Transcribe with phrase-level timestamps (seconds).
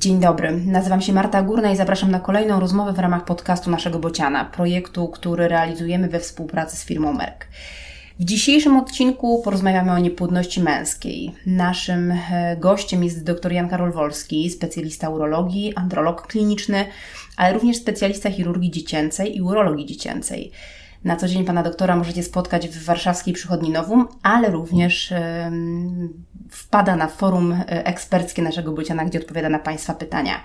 [0.00, 3.98] Dzień dobry, nazywam się Marta Górna i zapraszam na kolejną rozmowę w ramach podcastu naszego
[3.98, 7.46] Bociana, projektu, który realizujemy we współpracy z firmą Merck.
[8.20, 11.32] W dzisiejszym odcinku porozmawiamy o niepłodności męskiej.
[11.46, 16.84] Naszym e, gościem jest dr Jan Karol Wolski, specjalista urologii, androlog kliniczny,
[17.36, 20.52] ale również specjalista chirurgii dziecięcej i urologii dziecięcej.
[21.04, 25.12] Na co dzień pana doktora możecie spotkać w warszawskiej przychodni Nowum, ale również
[26.50, 30.40] wpada na forum e, eksperckie naszego Bociana, gdzie odpowiada na Państwa pytania.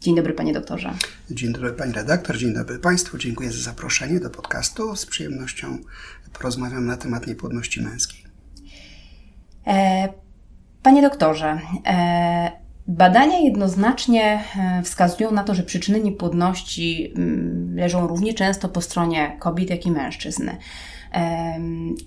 [0.00, 0.94] Dzień dobry, panie doktorze.
[1.30, 3.18] Dzień dobry, pani redaktor, dzień dobry państwu.
[3.18, 4.96] Dziękuję za zaproszenie do podcastu.
[4.96, 5.78] Z przyjemnością
[6.32, 8.24] porozmawiam na temat niepłodności męskiej.
[9.66, 10.08] E,
[10.82, 12.52] panie doktorze, e,
[12.88, 14.44] badania jednoznacznie
[14.84, 19.90] wskazują na to, że przyczyny niepłodności mm, leżą równie często po stronie kobiet, jak i
[19.90, 20.50] mężczyzn.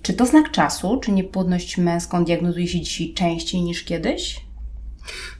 [0.02, 0.96] Czy to znak czasu?
[0.96, 4.49] Czy niepłodność męską diagnozuje się dzisiaj częściej niż kiedyś?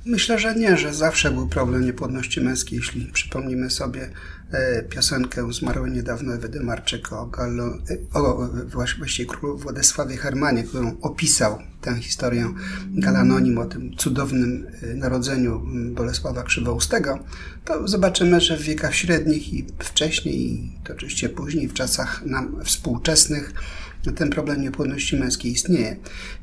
[0.05, 2.79] Myślę, że nie, że zawsze był problem niepłodności męskiej.
[2.79, 4.11] Jeśli przypomnimy sobie
[4.53, 8.49] e, piosenkę zmarłą niedawno Ewy Demarczyk o, Gallo, e, o
[8.97, 12.55] właściwie królu Władysławie Hermanie, którą opisał tę historię
[12.91, 15.63] Galanonim o tym cudownym e, narodzeniu
[15.95, 17.19] Bolesława Krzywoustego,
[17.65, 22.65] to zobaczymy, że w wiekach średnich i wcześniej, i to oczywiście później, w czasach nam
[22.65, 23.53] współczesnych,
[24.17, 25.97] ten problem niepłodności męskiej istnieje.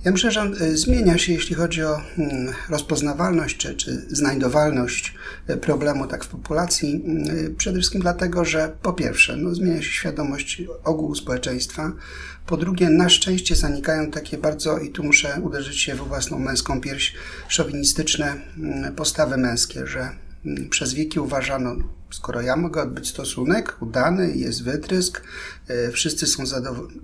[0.05, 5.13] Ja myślę, że on e, zmienia się, jeśli chodzi o mm, rozpoznawalność czy, czy znajdowalność
[5.47, 7.03] e, problemu tak w populacji.
[7.05, 11.91] Mm, przede wszystkim dlatego, że po pierwsze, no, zmienia się świadomość ogółu społeczeństwa,
[12.45, 16.81] po drugie, na szczęście zanikają takie bardzo, i tu muszę uderzyć się w własną męską
[16.81, 17.13] pierś,
[17.47, 20.09] szowinistyczne mm, postawy męskie, że
[20.69, 21.75] przez wieki uważano,
[22.09, 25.21] skoro ja mogę odbyć stosunek udany, jest wytrysk,
[25.67, 26.99] e, wszyscy są, zadowoleni,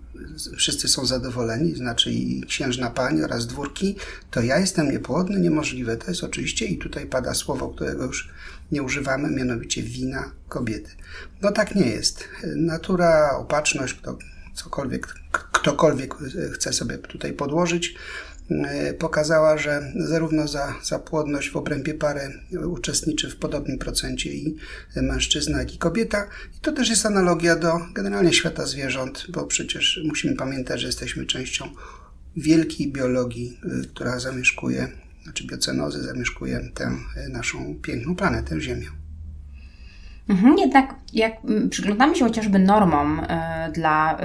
[0.58, 3.96] wszyscy są zadowoleni, znaczy i księżna pani oraz dwórki,
[4.32, 5.98] to ja jestem niepłodny, niemożliwe.
[5.98, 8.30] To jest oczywiście, i tutaj pada słowo, którego już
[8.72, 10.92] nie używamy, mianowicie wina kobiety.
[11.42, 12.24] No tak nie jest.
[12.56, 14.18] Natura, opatrzność, kto,
[14.54, 16.16] cokolwiek, ktokolwiek
[16.54, 17.96] chce sobie tutaj podłożyć,
[18.33, 18.33] E,
[19.00, 22.22] pokazała, że zarówno za, za płodność w obrębie pary
[22.68, 24.56] uczestniczy w podobnym procencie i
[24.96, 26.28] mężczyzna, jak i kobieta.
[26.58, 31.26] I to też jest analogia do generalnie świata zwierząt, bo przecież musimy pamiętać, że jesteśmy
[31.26, 31.66] częścią
[32.38, 34.88] wielkiej biologii, e, która zamieszkuje,
[35.24, 38.88] znaczy biocenozy zamieszkuje tę e, naszą piękną planetę Ziemię.
[40.30, 41.34] Mhm, jednak jak
[41.70, 43.22] przyglądamy się chociażby normom
[43.74, 44.18] dla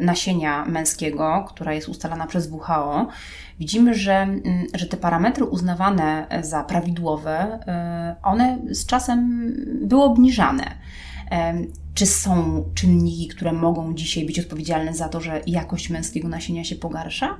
[0.00, 3.08] nasienia męskiego, która jest ustalana przez WHO,
[3.58, 4.26] widzimy, że,
[4.74, 7.58] y, że te parametry uznawane za prawidłowe,
[8.22, 9.50] one z czasem
[9.82, 10.64] były obniżane.
[11.94, 16.76] Czy są czynniki, które mogą dzisiaj być odpowiedzialne za to, że jakość męskiego nasienia się
[16.76, 17.36] pogarsza?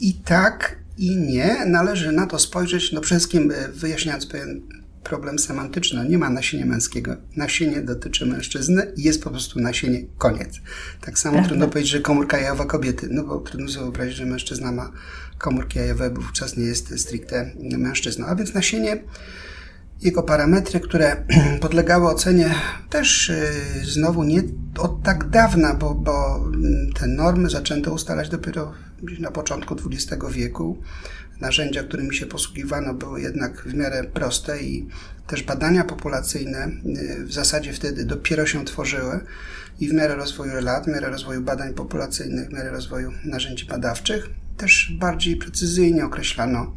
[0.00, 1.56] I tak, i nie.
[1.66, 4.62] Należy na to spojrzeć, no przede wszystkim wyjaśniając pewien
[5.04, 6.08] problem semantyczny.
[6.08, 7.16] Nie ma nasienia męskiego.
[7.36, 10.60] Nasienie dotyczy mężczyzny i jest po prostu nasienie, koniec.
[11.00, 11.48] Tak samo Prawda.
[11.48, 14.92] trudno powiedzieć, że komórka jajowa kobiety, no bo trudno sobie wyobrazić, że mężczyzna ma
[15.38, 18.26] komórki jajowe, bo wówczas nie jest stricte mężczyzną.
[18.26, 19.02] A więc nasienie
[20.02, 21.24] jego parametry, które
[21.60, 22.54] podlegały ocenie
[22.90, 23.46] też y,
[23.82, 24.42] znowu nie
[24.78, 26.44] od tak dawna, bo, bo
[26.94, 28.72] te normy zaczęto ustalać dopiero
[29.20, 30.78] na początku XX wieku
[31.40, 34.88] narzędzia, którymi się posługiwano, były jednak w miarę proste i
[35.26, 39.20] też badania populacyjne y, w zasadzie wtedy dopiero się tworzyły
[39.80, 44.43] i w miarę rozwoju lat, w miarę rozwoju badań populacyjnych, w miarę rozwoju narzędzi badawczych
[44.56, 46.74] też bardziej precyzyjnie określano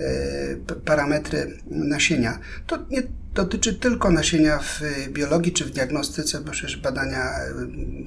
[0.00, 2.38] y, parametry nasienia.
[2.66, 3.02] To nie
[3.34, 7.30] dotyczy tylko nasienia w biologii czy w diagnostyce, bo przecież badania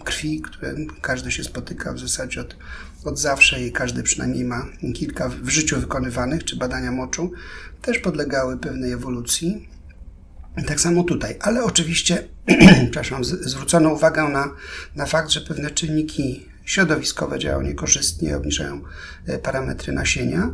[0.02, 2.56] y, krwi, które każdy się spotyka w zasadzie od
[3.06, 7.31] od zawsze i każdy przynajmniej ma kilka w życiu wykonywanych, czy badania moczu,
[7.81, 9.69] też podlegały pewnej ewolucji.
[10.68, 12.28] Tak samo tutaj, ale oczywiście,
[12.91, 14.53] przepraszam, zwrócono uwagę na,
[14.96, 18.82] na fakt, że pewne czynniki środowiskowe działają niekorzystnie, obniżają
[19.26, 20.54] e, parametry nasienia.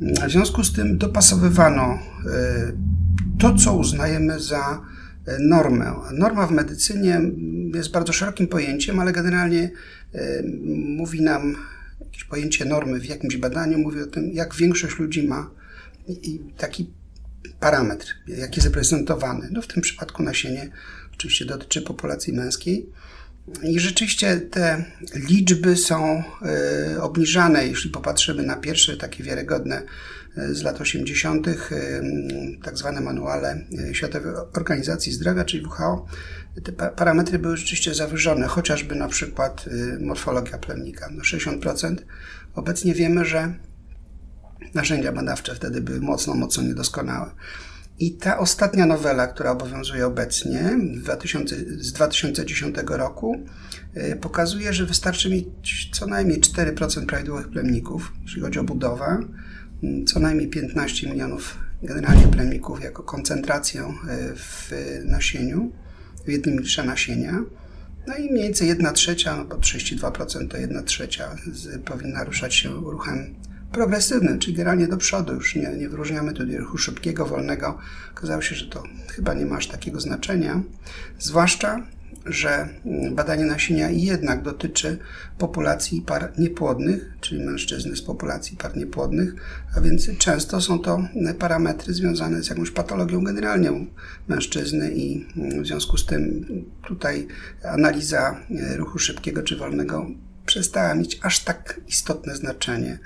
[0.00, 1.98] W związku z tym dopasowywano e,
[3.38, 4.82] to, co uznajemy za
[5.26, 5.94] e, normę.
[6.12, 7.20] Norma w medycynie
[7.74, 9.70] jest bardzo szerokim pojęciem, ale generalnie
[10.96, 11.56] mówi nam
[12.00, 15.50] jakieś pojęcie normy w jakimś badaniu, mówi o tym, jak większość ludzi ma
[16.56, 16.90] taki
[17.60, 19.48] parametr, jak jest reprezentowany.
[19.52, 20.70] No w tym przypadku nasienie
[21.14, 22.86] oczywiście dotyczy populacji męskiej.
[23.62, 26.22] I rzeczywiście te liczby są
[26.96, 29.82] e, obniżane, jeśli popatrzymy na pierwsze takie wiarygodne
[30.36, 31.54] e, z lat 80., e,
[32.64, 36.06] tak zwane manuale Światowej Organizacji Zdrowia, czyli WHO,
[36.64, 39.64] te parametry były rzeczywiście zawyżone, chociażby na przykład
[40.00, 41.96] morfologia plemnika, no 60%.
[42.54, 43.54] Obecnie wiemy, że
[44.74, 47.30] narzędzia badawcze wtedy były mocno, mocno niedoskonałe.
[48.00, 53.44] I ta ostatnia nowela, która obowiązuje obecnie 2000, z 2010 roku,
[53.96, 59.18] y, pokazuje, że wystarczy mieć co najmniej 4% prawidłowych plemników, jeśli chodzi o budowę,
[60.06, 64.72] co najmniej 15 milionów generalnie plemników jako koncentrację y, w
[65.04, 65.72] nasieniu,
[66.26, 67.44] w jednym litrze nasienia.
[68.06, 71.36] No i mniej więcej 1 trzecia, no bo 32% to 1 trzecia
[71.84, 73.34] powinna ruszać się ruchem
[73.72, 75.34] progresywnym, czyli generalnie do przodu.
[75.34, 77.78] Już nie, nie wyróżniamy tutaj ruchu szybkiego, wolnego.
[78.12, 80.62] Okazało się, że to chyba nie ma aż takiego znaczenia.
[81.18, 81.86] Zwłaszcza,
[82.26, 82.68] że
[83.12, 84.98] badanie nasienia jednak dotyczy
[85.38, 89.34] populacji par niepłodnych, czyli mężczyzn z populacji par niepłodnych,
[89.76, 91.08] a więc często są to
[91.38, 93.70] parametry związane z jakąś patologią generalnie
[94.28, 95.26] mężczyzny i
[95.62, 96.46] w związku z tym
[96.88, 97.26] tutaj
[97.64, 98.40] analiza
[98.76, 100.06] ruchu szybkiego czy wolnego
[100.46, 102.98] przestała mieć aż tak istotne znaczenie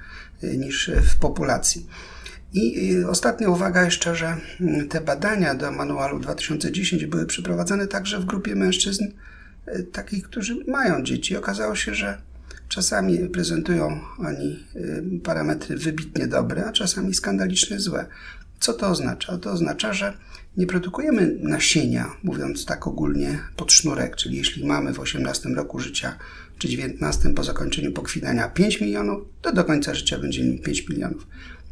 [0.59, 1.87] niż w populacji.
[2.53, 4.37] I ostatnia uwaga jeszcze, że
[4.89, 9.05] te badania do manualu 2010 były przeprowadzane także w grupie mężczyzn,
[9.69, 11.37] y, takich, którzy mają dzieci.
[11.37, 12.19] Okazało się, że
[12.69, 14.67] czasami prezentują oni
[15.23, 18.07] parametry wybitnie dobre, a czasami skandalicznie złe.
[18.61, 19.39] Co to oznacza?
[19.39, 20.13] To oznacza, że
[20.57, 26.19] nie produkujemy nasienia, mówiąc tak ogólnie, pod sznurek, czyli jeśli mamy w 18 roku życia
[26.59, 31.27] czy 19 po zakończeniu pokwinania 5 milionów, to do końca życia będziemy mieli 5 milionów.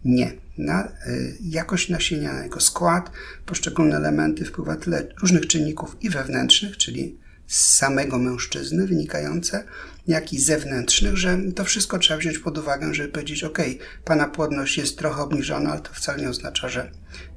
[0.04, 0.32] Nie.
[0.58, 3.10] Na y, jakość nasienia, na jego skład,
[3.46, 9.64] poszczególne elementy wpływa tyle różnych czynników i wewnętrznych, czyli z samego mężczyzny wynikające,
[10.06, 13.58] jak i zewnętrznych, że to wszystko trzeba wziąć pod uwagę, żeby powiedzieć, ok,
[14.04, 16.90] pana płodność jest trochę obniżona, ale to wcale nie oznacza, że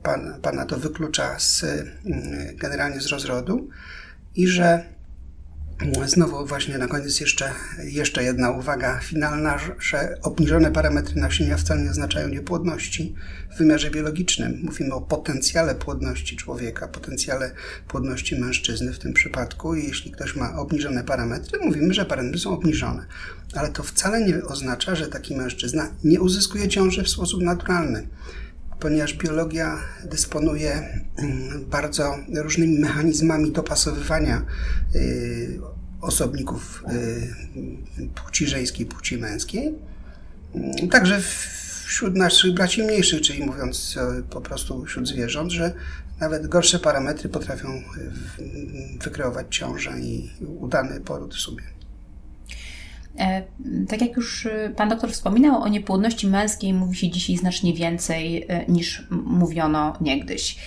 [0.03, 1.91] pan, pana to wyklucza z, y,
[2.55, 3.69] generalnie z rozrodu
[4.35, 4.94] i że
[6.05, 7.51] Znowu właśnie na koniec jeszcze,
[7.83, 13.15] jeszcze jedna uwaga finalna, że obniżone parametry nasienia wcale nie oznaczają niepłodności
[13.55, 14.59] w wymiarze biologicznym.
[14.63, 17.51] Mówimy o potencjale płodności człowieka, potencjale
[17.87, 19.75] płodności mężczyzny w tym przypadku.
[19.75, 23.05] I jeśli ktoś ma obniżone parametry, mówimy, że parametry są obniżone.
[23.53, 28.07] Ale to wcale nie oznacza, że taki mężczyzna nie uzyskuje ciąży w sposób naturalny
[28.79, 34.45] ponieważ biologia dysponuje mm, bardzo różnymi mechanizmami dopasowywania
[34.95, 35.59] y,
[36.01, 36.83] osobników
[37.97, 39.73] y, płci żeńskiej, płci męskiej.
[40.55, 41.21] Mm, także
[41.85, 43.95] wśród naszych braci mniejszych, czyli mówiąc
[44.29, 45.73] po prostu wśród zwierząt, że
[46.19, 47.81] nawet gorsze parametry potrafią y,
[49.03, 50.29] wykreować ciążę i
[50.59, 51.63] udany poród w sobie.
[53.19, 53.43] E,
[53.87, 58.45] tak jak już e, Pan doktor wspominał, o niepłodności męskiej mówi się dzisiaj znacznie więcej
[58.47, 60.57] e, niż mówiono niegdyś.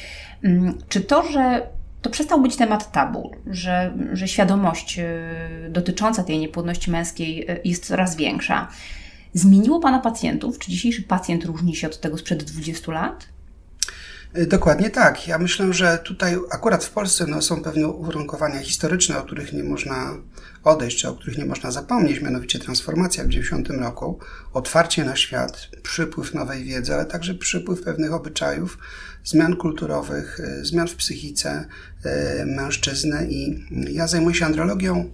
[0.43, 1.67] Mm, czy to, że
[2.03, 5.01] to przestał być temat tabu, że, że świadomość
[5.71, 8.69] dotycząca tej niepłodności męskiej jest coraz większa,
[9.35, 10.59] zmieniło Pana pacjentów?
[10.59, 13.29] Czy dzisiejszy pacjent różni się od tego sprzed 20 lat?
[14.37, 15.29] Y, dokładnie tak.
[15.29, 19.65] Ja myślę, że tutaj akurat w Polsce no, są pewne uwarunkowania historyczne, o których nie
[19.65, 20.17] można
[20.65, 24.19] odejść, czy o których nie można zapomnieć, mianowicie transformacja w 90 roku,
[24.53, 28.79] otwarcie na świat, przypływ nowej wiedzy, ale także przypływ pewnych obyczajów,
[29.25, 31.67] zmian kulturowych, y, zmian w psychice
[32.43, 35.11] y, mężczyzny i ja zajmuję się andrologią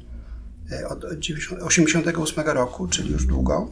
[0.89, 3.71] od 1988 roku, czyli już długo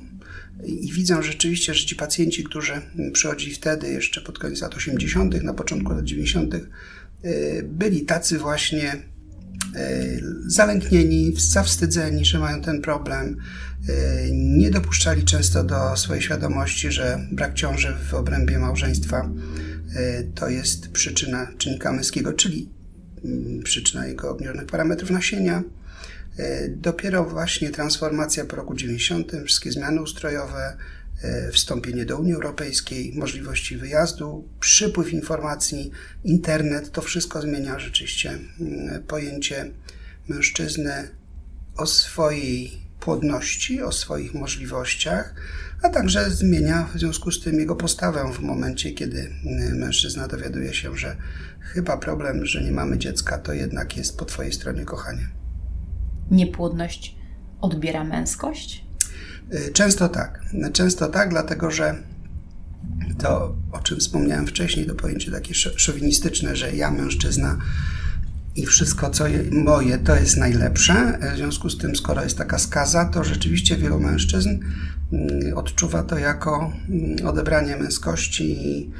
[0.67, 2.73] i widzę rzeczywiście, że ci pacjenci, którzy
[3.13, 8.93] przychodzili wtedy, jeszcze pod koniec lat 80., na początku lat 90., y, byli tacy właśnie
[9.77, 13.37] y, zalęknieni, zawstydzeni, że mają ten problem.
[13.89, 19.31] Y, nie dopuszczali często do swojej świadomości, że brak ciąży w obrębie małżeństwa
[20.35, 22.69] to jest przyczyna czynnika męskiego, czyli
[23.25, 25.82] mm, przyczyna jego obniżonych parametrów nasienia E,
[26.69, 30.77] dopiero właśnie transformacja po roku 90, wszystkie zmiany ustrojowe,
[31.23, 35.91] e, wstąpienie do Unii Europejskiej, możliwości wyjazdu, przypływ informacji,
[36.25, 39.71] internet, to wszystko zmienia rzeczywiście mm, pojęcie
[40.29, 41.09] mężczyzny
[41.77, 45.35] o swojej płodności, o swoich możliwościach,
[45.83, 50.75] a także zmienia w związku z tym jego postawę w momencie, kiedy mm, mężczyzna dowiaduje
[50.75, 51.17] się, że
[51.61, 55.42] chyba problem, że nie mamy dziecka, to jednak jest po Twojej stronie, kochanie
[56.33, 57.17] niepłodność
[57.61, 58.85] odbiera męskość?
[59.55, 60.41] Y, często tak.
[60.73, 61.95] Często tak, dlatego że
[63.19, 67.59] to, o czym wspomniałem wcześniej, to pojęcie takie szowinistyczne, że ja mężczyzna
[68.57, 71.19] i wszystko, co moje, to jest najlepsze.
[71.35, 74.49] W związku z tym, skoro jest taka skaza, to rzeczywiście wielu mężczyzn
[75.13, 78.91] mm, odczuwa to jako mm, odebranie męskości i,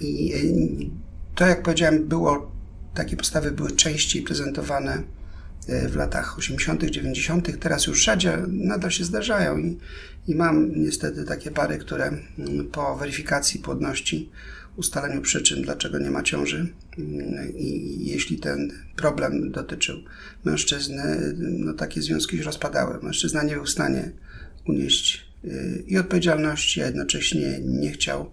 [0.00, 0.90] i
[1.34, 2.52] to, jak powiedziałem, było,
[2.94, 5.02] takie postawy były częściej prezentowane
[5.68, 9.78] w latach 80., 90., teraz już rzadziej, nadal się zdarzają i,
[10.28, 12.04] i mam niestety takie pary, które
[12.38, 14.30] mm, po weryfikacji płodności,
[14.76, 19.96] ustaleniu przyczyn, dlaczego nie ma ciąży mm, i jeśli ten problem dotyczył
[20.44, 22.98] mężczyzny, no takie związki się rozpadały.
[23.02, 24.12] Mężczyzna nie był w stanie
[24.68, 28.30] unieść y, i odpowiedzialności, a jednocześnie nie chciał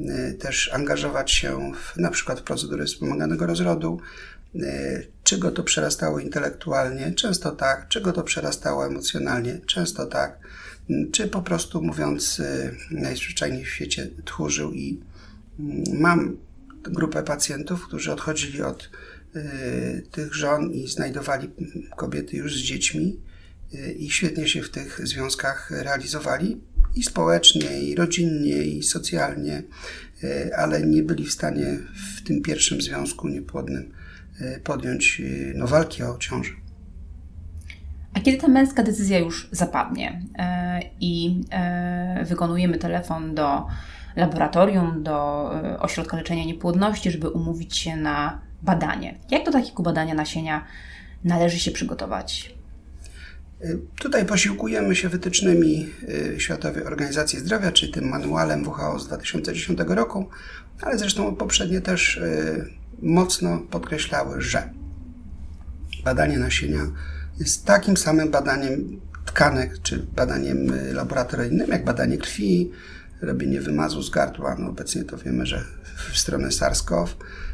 [0.00, 4.00] y, też angażować się w, na przykład w procedury wspomaganego rozrodu,
[5.22, 10.38] czy go to przerastało intelektualnie, często tak, czy go to przerastało emocjonalnie, często tak,
[11.12, 12.42] czy po prostu mówiąc
[12.90, 15.00] najzwyczajniej w świecie tchórzył i
[15.58, 16.36] mm, mam
[16.82, 18.90] grupę pacjentów, którzy odchodzili od
[20.10, 21.50] tych żon i znajdowali
[21.96, 23.20] kobiety już z dziećmi
[23.96, 26.60] i świetnie się w tych związkach realizowali
[26.94, 29.62] i społecznie, i rodzinnie, i socjalnie,
[30.56, 31.78] ale nie byli w stanie
[32.16, 33.92] w tym pierwszym związku niepłodnym
[34.64, 36.52] podjąć e, no, walki o ciążę.
[38.14, 40.22] A kiedy ta męska decyzja już zapadnie
[41.00, 41.40] i
[42.24, 43.66] wykonujemy telefon do
[44.16, 50.64] laboratorium, do ośrodka leczenia niepłodności, żeby umówić się na badanie, jak do takiego badania nasienia
[51.24, 52.54] należy się przygotować?
[54.00, 55.88] Tutaj posiłkujemy się wytycznymi
[56.34, 60.28] y, Światowej Organizacji Zdrowia, czy tym manualem WHO z 2010 roku,
[60.82, 64.70] ale zresztą poprzednie też y, mocno podkreślały, że
[66.04, 66.86] badanie nasienia
[67.38, 72.70] jest takim samym badaniem tkanek, czy badaniem y, laboratoryjnym, jak badanie krwi,
[73.22, 74.56] robienie wymazu z gardła.
[74.58, 75.64] No obecnie to wiemy, że
[76.12, 77.08] w stronę SARS-CoV,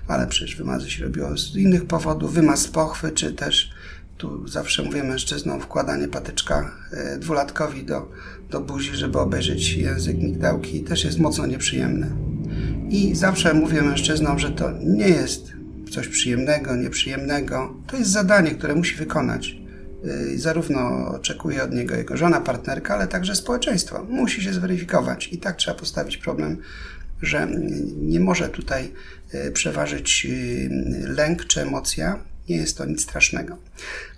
[0.09, 3.71] ale przecież wymazy się robiło z innych powodów, wymaz z pochwy, czy też
[4.17, 8.13] tu zawsze mówię mężczyznom wkładanie patyczka e, dwulatkowi do,
[8.51, 12.11] do buzi, żeby obejrzeć język migdałki też jest mocno nieprzyjemne.
[12.91, 15.53] I zawsze mówię mężczyznom, że to nie jest
[15.91, 17.75] coś przyjemnego, nieprzyjemnego.
[17.87, 19.57] To jest zadanie, które musi wykonać.
[20.35, 24.07] I zarówno oczekuje od niego jego żona, partnerka, ale także społeczeństwo.
[24.09, 26.57] Musi się zweryfikować i tak trzeba postawić problem,
[27.23, 27.49] że
[27.97, 28.93] nie może tutaj
[29.33, 30.27] e, przeważyć
[31.07, 33.59] lęk czy emocja, nie jest to nic strasznego.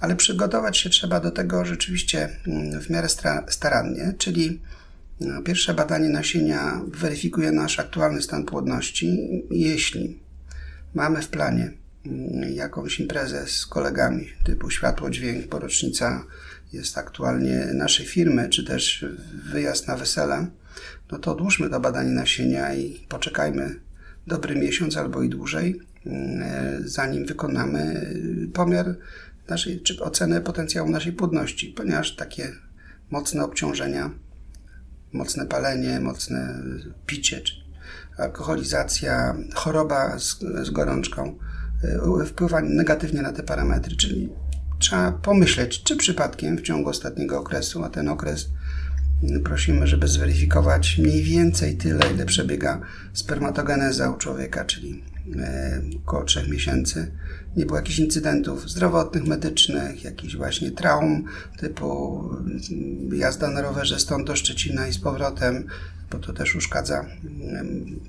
[0.01, 3.09] Ale przygotować się trzeba do tego rzeczywiście mm, w miarę
[3.49, 4.61] starannie, czyli
[5.45, 9.19] pierwsze badanie nasienia weryfikuje nasz aktualny stan płodności.
[9.51, 10.21] Jeśli
[10.95, 11.73] mamy w planie
[12.07, 16.25] mm, jakąś imprezę z kolegami typu światło, dźwięk, porocznica
[16.73, 19.07] jest aktualnie naszej firmy, czy też
[19.53, 20.47] wyjazd na wesele,
[21.13, 23.81] no to odłóżmy to badanie nasienia i poczekajmy
[24.27, 28.13] dobry miesiąc albo i dłużej, E, zanim wykonamy
[28.53, 28.97] pomiar
[29.49, 32.53] naszej, czy ocenę potencjału naszej płodności, ponieważ takie
[33.11, 34.11] mocne obciążenia,
[35.13, 36.63] mocne palenie, mocne
[37.07, 37.41] picie,
[38.17, 41.39] alkoholizacja, choroba z, z gorączką
[42.23, 44.29] e, wpływa negatywnie na te parametry, czyli
[44.79, 48.49] trzeba pomyśleć, czy przypadkiem w ciągu ostatniego okresu, a ten okres
[49.45, 52.81] prosimy, żeby zweryfikować mniej więcej tyle, ile przebiega
[53.13, 55.03] spermatogeneza u człowieka, czyli
[55.37, 57.13] E, około 3 miesięcy.
[57.59, 61.25] Nie było jakichś incydentów zdrowotnych, medycznych, jakichś właśnie traum
[61.59, 65.67] typu mm, jazda na rowerze stąd do Szczecina i z powrotem,
[66.11, 68.01] bo to też uszkadza mm,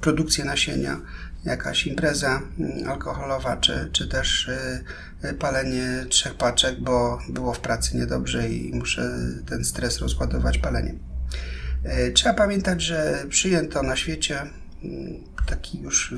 [0.00, 1.00] produkcję nasienia,
[1.44, 4.50] jakaś impreza mm, alkoholowa, czy, czy też
[5.22, 10.98] e, palenie trzech paczek, bo było w pracy niedobrze i muszę ten stres rozładować paleniem.
[11.84, 14.46] E, trzeba pamiętać, że przyjęto na świecie
[15.46, 16.14] taki już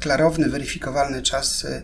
[0.00, 1.82] klarowny, weryfikowalny czas e,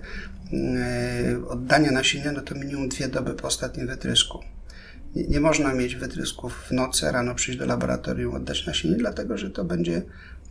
[1.49, 4.41] oddania nasienia, no to minimum dwie doby po ostatnim wytrysku.
[5.15, 9.51] Nie, nie, można mieć wytrysków w nocy, rano przyjść do laboratorium, oddać nasienie, dlatego że
[9.51, 10.03] to będzie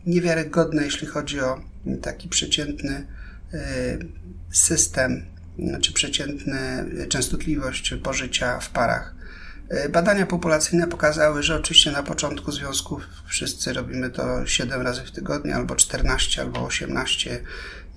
[0.06, 1.60] niewiarygodne, jeśli chodzi o
[2.02, 3.06] taki przeciętny
[3.52, 3.98] e,
[4.52, 5.24] system,
[5.82, 6.56] czy przeciętną
[7.08, 9.17] częstotliwość pożycia w parach.
[9.68, 15.10] E, badania populacyjne pokazały, że oczywiście na początku związków wszyscy robimy to 7 razy w
[15.10, 17.42] tygodniu, albo 14, albo 18.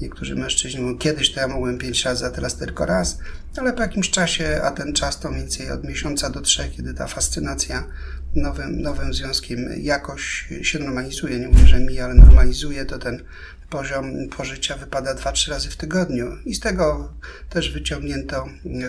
[0.01, 3.17] Niektórzy mężczyźni mówią, kiedyś to ja mogłem 5 razy, a teraz tylko raz,
[3.57, 6.93] ale po jakimś czasie, a ten czas to mniej więcej od miesiąca do trzech, kiedy
[6.93, 7.87] ta fascynacja
[8.35, 13.23] nowym, nowym związkiem jakoś się normalizuje, nie mówię, że mi, ale normalizuje, to ten
[13.69, 16.37] poziom pożycia wypada 2-3 razy w tygodniu.
[16.45, 17.13] I z tego
[17.49, 18.47] też wyciągnięto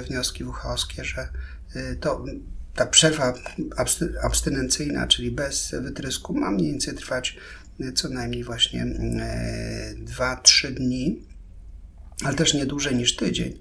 [0.09, 1.29] wnioski WHO-skie, że
[1.77, 2.25] y, to
[2.75, 3.35] ta przerwa
[4.23, 7.37] abstynencyjna, czyli bez wytrysku, ma mniej więcej trwać
[7.81, 8.87] e, co najmniej właśnie
[10.05, 11.27] 2-3 e, dni,
[12.25, 13.59] ale też nie dłużej niż tydzień.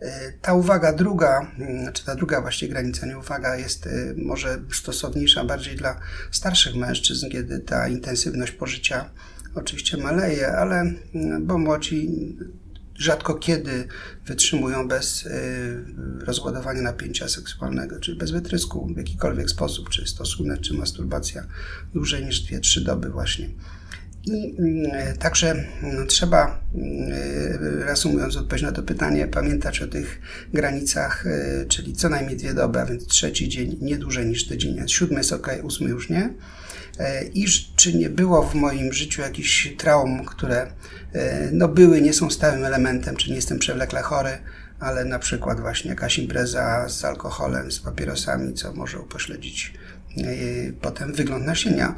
[0.00, 1.50] E, ta uwaga druga,
[1.92, 7.58] czy ta druga właściwie granica, nie uwaga, jest może stosowniejsza bardziej dla starszych mężczyzn, kiedy
[7.58, 9.10] ta intensywność pożycia
[9.54, 10.92] oczywiście maleje, ale
[11.40, 12.08] bo młodzi
[12.98, 13.88] rzadko kiedy
[14.26, 15.28] wytrzymują bez
[16.20, 21.46] rozładowania napięcia seksualnego, czy bez wytrysku w jakikolwiek sposób, czy stosunek, czy masturbacja
[21.94, 23.48] dłużej niż 2-3 doby właśnie.
[24.26, 27.12] I mm, także no, trzeba, mm,
[27.82, 30.20] reasumując odpowiedź na to pytanie, pamiętać o tych
[30.52, 34.88] granicach, y, czyli co najmniej dwie doby, a więc trzeci dzień nie dłużej niż tydzień.
[34.88, 36.34] Siódmy jest ok, ósmy już nie.
[37.00, 37.46] Y, I
[37.76, 40.70] czy nie było w moim życiu jakichś traum, które y,
[41.52, 44.38] no, były, nie są stałym elementem, czy nie jestem przewlekle chory,
[44.80, 49.74] ale na przykład właśnie jakaś impreza z alkoholem, z papierosami, co może upośledzić
[50.80, 51.94] potem wygląd nasienia.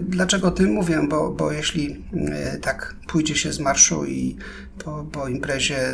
[0.00, 1.00] Dlaczego o tym mówię?
[1.08, 4.36] Bo, bo jeśli e, tak pójdzie się z marszu i
[4.84, 5.92] po, po imprezie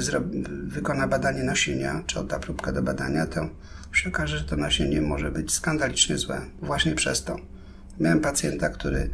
[0.65, 3.49] wykona badanie nasienia, czy odda próbkę do badania, to
[3.93, 6.41] się okaże, że to nasienie może być skandalicznie złe.
[6.63, 7.52] Właśnie przez to.
[8.01, 9.11] Miałem pacjenta, który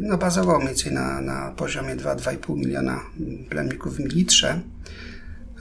[0.00, 3.00] no, bazował mniej więcej na, na poziomie 2-2,5 miliona
[3.48, 4.60] plemników w mililitrze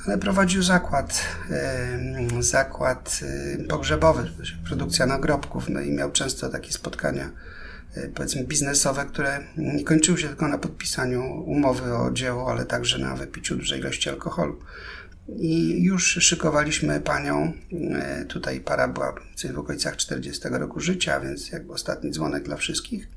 [0.06, 1.24] ale prowadził zakład,
[2.40, 3.20] zakład
[3.70, 4.32] pogrzebowy,
[4.68, 7.32] produkcja nagrobków, no i miał często takie spotkania
[7.96, 12.98] e, powiedzmy biznesowe, które nie kończyły się tylko na podpisaniu umowy o dzieło, ale także
[12.98, 14.60] na wypiciu dużej ilości alkoholu.
[15.38, 19.16] I już szykowaliśmy panią, e, tutaj para była
[19.54, 23.08] w okolicach 40 roku życia, więc jakby ostatni dzwonek dla wszystkich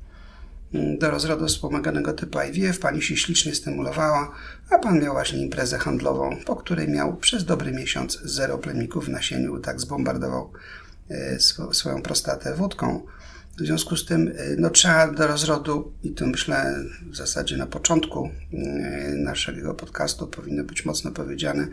[0.73, 2.79] do rozrodu wspomaganego typu IVF.
[2.79, 4.31] Pani się ślicznie stymulowała,
[4.69, 9.09] a pan miał właśnie imprezę handlową, po której miał przez dobry miesiąc zero plemników w
[9.09, 10.51] nasieniu, tak zbombardował
[11.09, 11.39] e,
[11.73, 13.05] swoją prostatę wódką.
[13.57, 16.75] W związku z tym e, no, trzeba do rozrodu, i to myślę
[17.11, 18.57] w zasadzie na początku e,
[19.15, 21.67] naszego podcastu powinno być mocno powiedziane,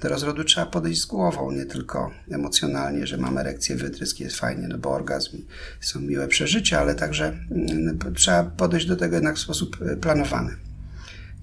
[0.00, 4.68] do rozrodu trzeba podejść z głową, nie tylko emocjonalnie, że mamy erekcję, wytrysk, jest fajnie,
[4.68, 5.42] no bo orgazm
[5.80, 10.56] są miłe przeżycia, ale także mm, trzeba podejść do tego jednak w sposób e, planowany.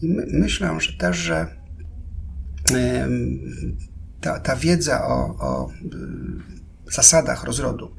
[0.01, 1.47] I my, myślę, że też, że
[4.21, 7.95] ta, ta wiedza o, o y, zasadach rozrodu,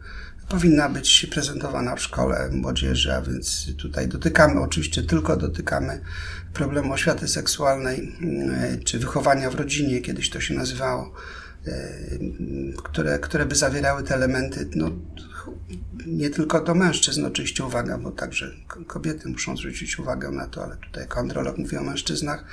[0.49, 6.01] powinna być prezentowana w szkole młodzieży, a więc tutaj dotykamy, oczywiście tylko dotykamy
[6.53, 11.13] problemu oświaty seksualnej mm, czy wychowania w rodzinie, kiedyś to się nazywało,
[11.67, 11.73] e,
[12.77, 14.91] które, które by zawierały te elementy, no,
[16.07, 18.51] nie tylko do mężczyzn oczywiście uwaga, bo także
[18.87, 22.45] kobiety muszą zwrócić uwagę na to, ale tutaj jako androlog mówię o mężczyznach,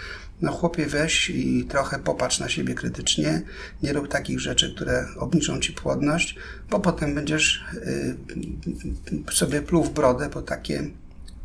[0.41, 3.41] no chłopie weź i trochę popatrz na siebie krytycznie,
[3.84, 6.36] nie rób takich rzeczy, które obniżą ci płodność,
[6.69, 7.63] bo potem będziesz
[9.27, 10.89] y, sobie pluł w brodę, bo takie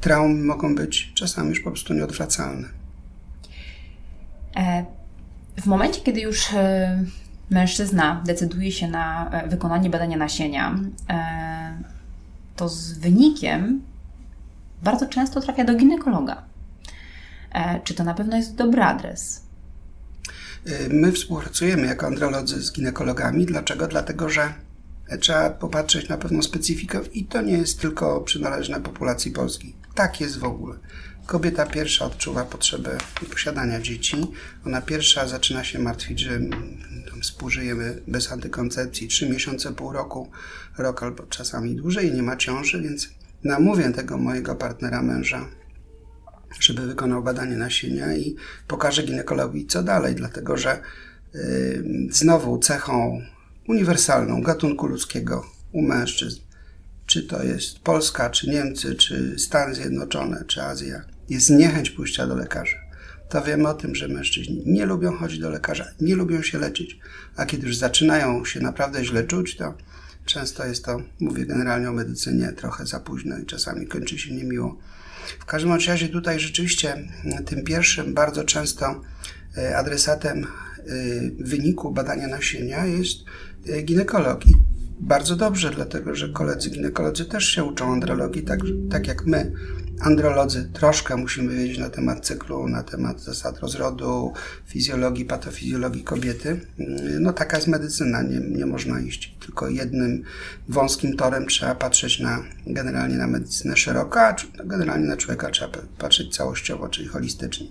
[0.00, 2.68] traumy mogą być czasami już po prostu nieodwracalne.
[4.56, 4.84] E,
[5.60, 7.04] w momencie, kiedy już e,
[7.50, 10.78] mężczyzna decyduje się na e, wykonanie badania nasienia,
[12.56, 13.82] to z wynikiem
[14.82, 16.42] bardzo często trafia do ginekologa.
[17.52, 19.42] E, czy to na pewno jest dobry adres?
[20.66, 23.46] E, my współpracujemy jako androlodzy z ginekologami.
[23.46, 23.86] Dlaczego?
[23.86, 24.52] Dlatego, że
[25.20, 29.74] trzeba popatrzeć na pewną specyfikę i to nie jest tylko przynależne populacji polskiej.
[29.94, 30.78] Tak jest w ogóle.
[31.26, 32.98] Kobieta pierwsza odczuwa potrzebę
[33.30, 34.16] posiadania dzieci.
[34.66, 36.40] Ona pierwsza zaczyna się martwić, że
[37.22, 40.30] współżyjemy bez antykoncepcji 3 miesiące, pół roku,
[40.78, 43.08] rok albo czasami dłużej, nie ma ciąży, więc
[43.44, 45.46] namówię tego mojego partnera męża
[46.60, 48.36] żeby wykonał badanie nasienia i
[48.68, 50.80] pokaże ginekologowi, co dalej, dlatego że
[51.34, 53.22] yy, znowu cechą
[53.68, 56.40] uniwersalną gatunku ludzkiego u mężczyzn,
[57.06, 62.34] czy to jest Polska, czy Niemcy, czy Stany Zjednoczone, czy Azja, jest niechęć pójścia do
[62.34, 62.76] lekarza.
[63.28, 66.98] To wiemy o tym, że mężczyźni nie lubią chodzić do lekarza, nie lubią się leczyć,
[67.36, 69.74] a kiedy już zaczynają się naprawdę źle czuć, to
[70.24, 74.78] często jest to, mówię generalnie o medycynie, trochę za późno i czasami kończy się niemiło.
[75.40, 77.08] W każdym razie tutaj rzeczywiście
[77.46, 79.00] tym pierwszym bardzo często
[79.56, 80.46] e, adresatem e,
[81.38, 83.16] wyniku badania nasienia jest
[83.68, 84.46] e, ginekolog.
[84.46, 84.54] I
[85.00, 88.60] bardzo dobrze, dlatego że koledzy ginekolodzy też się uczą andrologii, tak,
[88.90, 89.52] tak jak my
[90.00, 94.32] androlodzy troszkę musimy wiedzieć na temat cyklu, na temat zasad rozrodu,
[94.66, 96.60] fizjologii, patofizjologii kobiety.
[97.20, 100.22] No taka jest medycyna, nie, nie można iść tylko jednym
[100.68, 106.36] wąskim torem, trzeba patrzeć na generalnie na medycynę szeroko, a generalnie na człowieka trzeba patrzeć
[106.36, 107.66] całościowo, czyli holistycznie.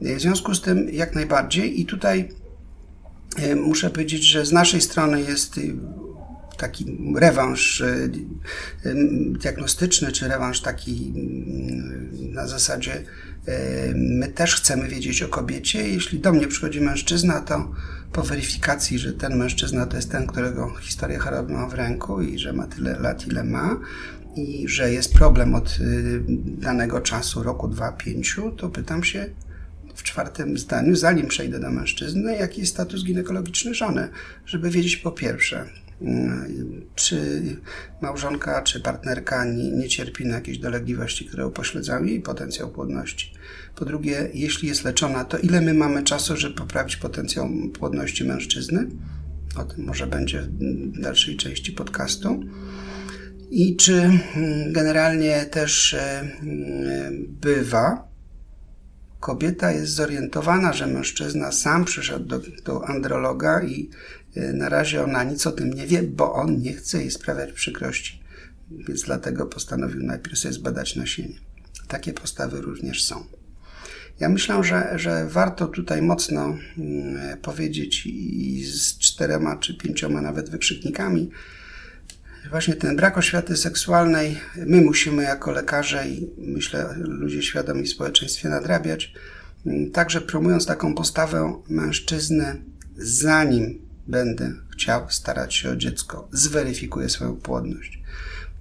[0.00, 2.28] W związku z tym jak najbardziej i tutaj
[3.36, 5.60] e, muszę powiedzieć, że z naszej strony jest
[6.56, 8.08] taki rewanż e,
[9.32, 11.12] diagnostyczny, czy rewanż taki
[12.32, 13.52] na zasadzie e,
[13.94, 15.88] my też chcemy wiedzieć o kobiecie.
[15.88, 17.70] Jeśli do mnie przychodzi mężczyzna, to
[18.12, 22.38] po weryfikacji, że ten mężczyzna to jest ten, którego historia choroby ma w ręku i
[22.38, 23.80] że ma tyle lat, ile ma,
[24.36, 25.78] i że jest problem od
[26.44, 29.30] danego czasu, roku, dwa, pięciu, to pytam się,
[29.94, 34.08] w czwartym zdaniu, zanim przejdę do mężczyzny, jaki jest status ginekologiczny żony,
[34.46, 35.66] żeby wiedzieć po pierwsze,
[36.94, 37.42] czy
[38.00, 43.32] małżonka, czy partnerka nie, nie cierpi na jakieś dolegliwości, które upośledzają jej potencjał płodności.
[43.76, 48.86] Po drugie, jeśli jest leczona, to ile my mamy czasu, żeby poprawić potencjał płodności mężczyzny?
[49.56, 52.40] O tym może będzie w dalszej części podcastu.
[53.50, 58.08] I czy mm, generalnie też e, mm, bywa,
[59.20, 63.90] kobieta jest zorientowana, że mężczyzna sam przyszedł do, do androloga i
[64.36, 68.22] na razie ona nic o tym nie wie, bo on nie chce jej sprawiać przykrości.
[68.70, 71.38] Więc dlatego postanowił najpierw sobie zbadać nasienie.
[71.88, 73.24] Takie postawy również są.
[74.20, 80.50] Ja myślę, że, że warto tutaj mocno mm, powiedzieć i z czterema czy pięcioma nawet
[80.50, 81.30] wykrzyknikami,
[82.50, 88.48] właśnie ten brak oświaty seksualnej my musimy jako lekarze i myślę ludzie świadomi w społeczeństwie
[88.48, 89.12] nadrabiać,
[89.66, 92.62] mm, także promując taką postawę mężczyzny,
[92.96, 98.02] zanim będę chciał starać się o dziecko, zweryfikuję swoją płodność.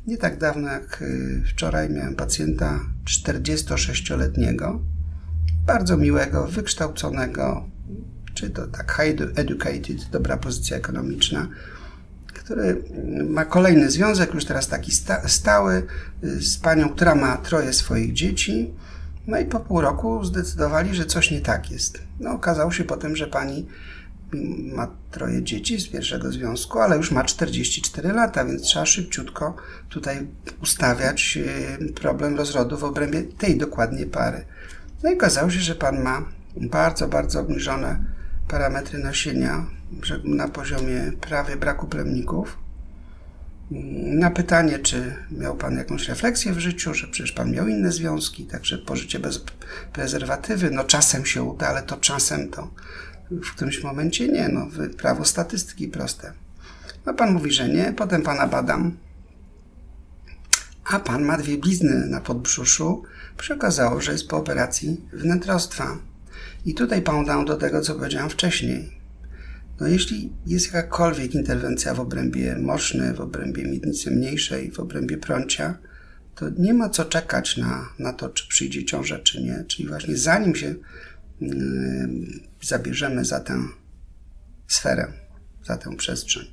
[0.07, 4.81] Nie tak dawno jak y, wczoraj miałem pacjenta 46-letniego,
[5.65, 7.69] bardzo miłego, wykształconego,
[8.33, 11.47] czy to tak high educated, dobra pozycja ekonomiczna,
[12.27, 12.83] który
[13.29, 15.87] ma kolejny związek, już teraz taki sta stały,
[16.23, 18.73] y, z panią, która ma troje swoich dzieci.
[19.27, 22.01] No i po pół roku zdecydowali, że coś nie tak jest.
[22.19, 23.67] No, okazało się potem, że pani
[24.73, 29.55] ma troje dzieci z pierwszego związku, ale już ma 44 lata, więc trzeba szybciutko
[29.89, 30.27] tutaj
[30.61, 31.37] ustawiać
[31.81, 34.45] y, problem rozrodu w obrębie tej dokładnie pary.
[35.03, 37.99] No i okazało się, że pan ma bardzo, bardzo obniżone
[38.47, 39.65] parametry nasienia
[40.23, 42.57] na poziomie prawie braku plemników.
[44.03, 48.45] Na pytanie, czy miał Pan jakąś refleksję w życiu, że przecież Pan miał inne związki,
[48.45, 49.45] także pożycie bez
[49.93, 52.69] prezerwatywy, no czasem się uda, ale to czasem to
[53.31, 54.67] w którymś momencie nie, no
[54.97, 56.33] prawo statystyki proste.
[57.05, 58.97] No Pan mówi, że nie, potem Pana badam,
[60.83, 63.03] a Pan ma dwie blizny na podbrzuszu,
[63.41, 65.97] się okazało, że jest po operacji wnętrostwa.
[66.65, 69.01] I tutaj pałdam do tego, co powiedziałam wcześniej.
[69.79, 75.77] No jeśli jest jakakolwiek interwencja w obrębie moszny, w obrębie miednicy mniejszej, w obrębie prącia,
[76.35, 79.63] to nie ma co czekać na, na to, czy przyjdzie ciąża, czy nie.
[79.67, 80.75] Czyli właśnie zanim się
[82.61, 83.63] zabierzemy za tę
[84.67, 85.13] sferę,
[85.65, 86.45] za tę przestrzeń,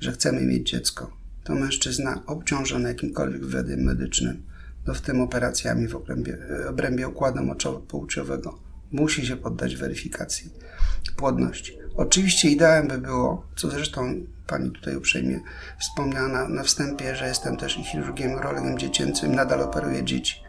[0.00, 4.42] że chcemy mieć dziecko, to mężczyzna obciążony jakimkolwiek wydem medycznym,
[4.86, 8.58] no w tym operacjami w obrębie, obrębie układu moczowo-płciowego,
[8.92, 10.50] musi się poddać weryfikacji
[11.16, 11.78] płodności.
[11.96, 14.14] Oczywiście ideałem by było, co zresztą
[14.46, 15.40] Pani tutaj uprzejmie
[15.80, 20.42] wspomniała na, na wstępie, że jestem też chirurgiem, urologiem dziecięcym, nadal operuję dzieci.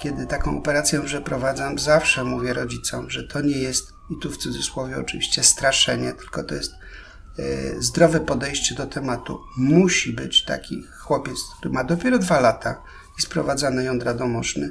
[0.00, 4.96] Kiedy taką operację przeprowadzam, zawsze mówię rodzicom, że to nie jest, i tu w cudzysłowie
[4.96, 6.72] oczywiście, straszenie, tylko to jest
[7.38, 9.40] e, zdrowe podejście do tematu.
[9.56, 12.82] Musi być taki chłopiec, który ma dopiero dwa lata
[13.18, 14.70] i sprowadzane jądra domoszne,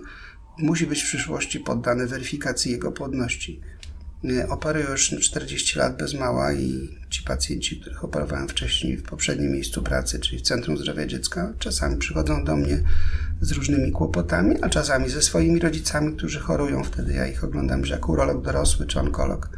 [0.57, 3.62] musi być w przyszłości poddany weryfikacji jego płodności.
[4.49, 9.81] Operuję już 40 lat bez mała i ci pacjenci, których operowałem wcześniej w poprzednim miejscu
[9.81, 12.83] pracy, czyli w Centrum Zdrowia Dziecka, czasami przychodzą do mnie
[13.41, 16.83] z różnymi kłopotami, a czasami ze swoimi rodzicami, którzy chorują.
[16.83, 19.49] Wtedy ja ich oglądam już jako urolog dorosły czy onkolog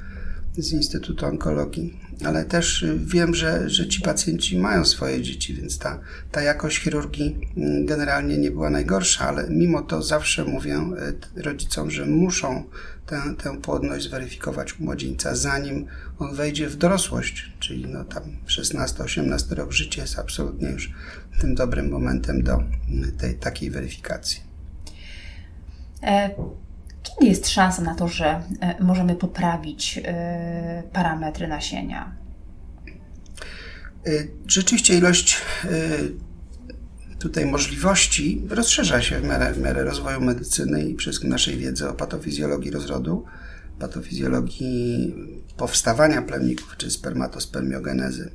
[0.57, 1.99] z Instytutu Onkologii.
[2.23, 5.99] Ale też wiem, że, że ci pacjenci mają swoje dzieci, więc ta,
[6.31, 11.91] ta jakość chirurgii mm, generalnie nie była najgorsza, ale mimo to zawsze mówię e, rodzicom,
[11.91, 12.63] że muszą
[13.05, 15.85] tę, tę płodność zweryfikować u młodzieńca, zanim
[16.19, 20.91] on wejdzie w dorosłość, czyli no tam 16-18 rok życia jest absolutnie już
[21.41, 22.63] tym dobrym momentem do
[23.17, 24.39] tej takiej weryfikacji.
[26.03, 26.29] E,
[27.09, 32.15] kiedy jest szansa na to, że e, możemy poprawić e, parametry nasienia?
[34.47, 35.41] Rzeczywiście ilość
[37.19, 41.93] tutaj możliwości rozszerza się w miarę, w miarę rozwoju medycyny i przez naszej wiedzy o
[41.93, 43.25] patofizjologii rozrodu,
[43.79, 45.15] patofizjologii
[45.57, 48.31] powstawania plemników czy spermatospermiogenezy.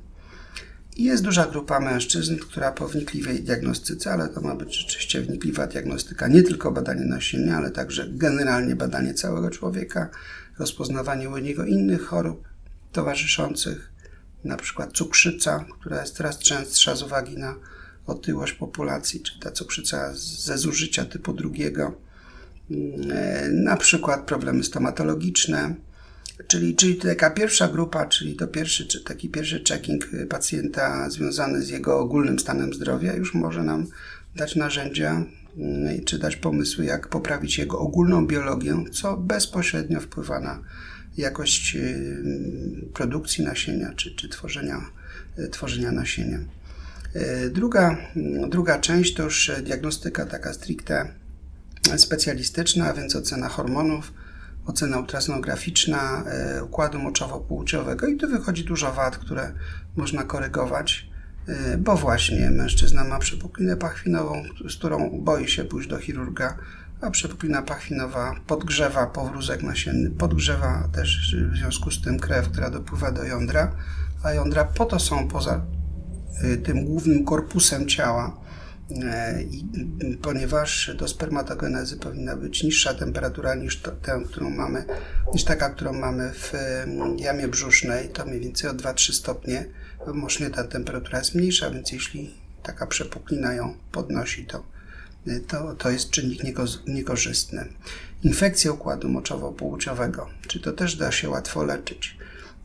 [0.96, 6.28] Jest duża grupa mężczyzn, która po wnikliwej diagnostyce, ale to ma być rzeczywiście wnikliwa diagnostyka,
[6.28, 10.08] nie tylko badanie nasienia, ale także generalnie badanie całego człowieka,
[10.58, 12.48] rozpoznawanie u niego innych chorób
[12.92, 13.90] towarzyszących,
[14.44, 17.54] na przykład cukrzyca, która jest coraz częstsza z uwagi na
[18.06, 21.94] otyłość populacji, czy ta cukrzyca ze zużycia typu drugiego,
[22.70, 25.74] mm, na przykład problemy stomatologiczne,
[26.46, 31.98] czyli, czyli taka pierwsza grupa, czyli to pierwszy, taki pierwszy checking pacjenta związany z jego
[31.98, 33.86] ogólnym stanem zdrowia już może nam
[34.36, 35.24] dać narzędzia
[35.56, 40.62] mm, czy dać pomysły, jak poprawić jego ogólną biologię, co bezpośrednio wpływa na
[41.16, 41.76] jakość
[42.94, 44.90] produkcji nasienia czy, czy tworzenia,
[45.50, 46.38] tworzenia nasienia.
[47.50, 47.96] Druga,
[48.48, 51.08] druga część to już diagnostyka taka stricte
[51.96, 54.12] specjalistyczna, a więc ocena hormonów,
[54.66, 59.52] ocena ultrasonograficzna e, układu moczowo-płciowego i tu wychodzi dużo wad, które
[59.96, 61.10] można korygować,
[61.46, 66.56] e, bo właśnie mężczyzna ma przepuklinę pachwinową, z którą boi się pójść do chirurga,
[67.00, 73.12] a przepuklina pachwinowa podgrzewa powrózek nasienny, podgrzewa też w związku z tym krew, która dopływa
[73.12, 73.76] do jądra,
[74.22, 75.66] a jądra po to są poza
[76.42, 78.39] e, tym głównym korpusem ciała,
[80.22, 84.84] ponieważ do spermatogenezy powinna być niższa temperatura niż to, tę, którą mamy,
[85.34, 86.52] niż taka, którą mamy w
[87.16, 89.66] jamie brzusznej, to mniej więcej o 2-3 stopnie
[90.14, 94.64] mosznie ta temperatura jest mniejsza, więc jeśli taka przepuklina ją podnosi, to,
[95.46, 96.42] to, to jest czynnik
[96.86, 97.66] niekorzystny.
[98.22, 102.16] Infekcje układu moczowo-płciowego, czy to też da się łatwo leczyć?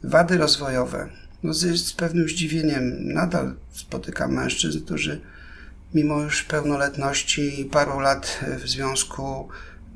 [0.03, 1.09] Wady rozwojowe.
[1.43, 5.21] No z, z pewnym zdziwieniem nadal spotykam mężczyzn, którzy
[5.95, 9.47] mimo już pełnoletności i paru lat w związku,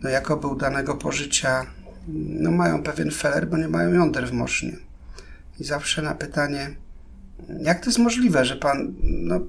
[0.03, 1.65] no jakoby udanego pożycia,
[2.13, 4.77] no mają pewien feler, bo nie mają jąder w mosznie.
[5.59, 6.75] I zawsze na pytanie,
[7.61, 9.39] jak to jest możliwe, że pan, no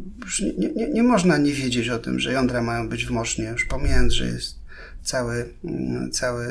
[0.59, 3.65] nie, nie, nie można nie wiedzieć o tym, że jądra mają być w mosznie, już
[3.65, 4.60] pomijając, że jest
[5.11, 5.55] cały,
[6.13, 6.47] cały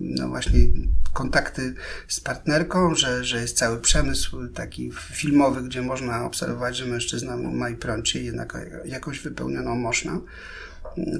[0.00, 0.60] no właśnie
[1.12, 1.74] kontakty
[2.08, 7.70] z partnerką, że, że jest cały przemysł taki filmowy, gdzie można obserwować, że mężczyzna ma
[7.70, 10.20] i prącie jednak jakąś wypełnioną moszną.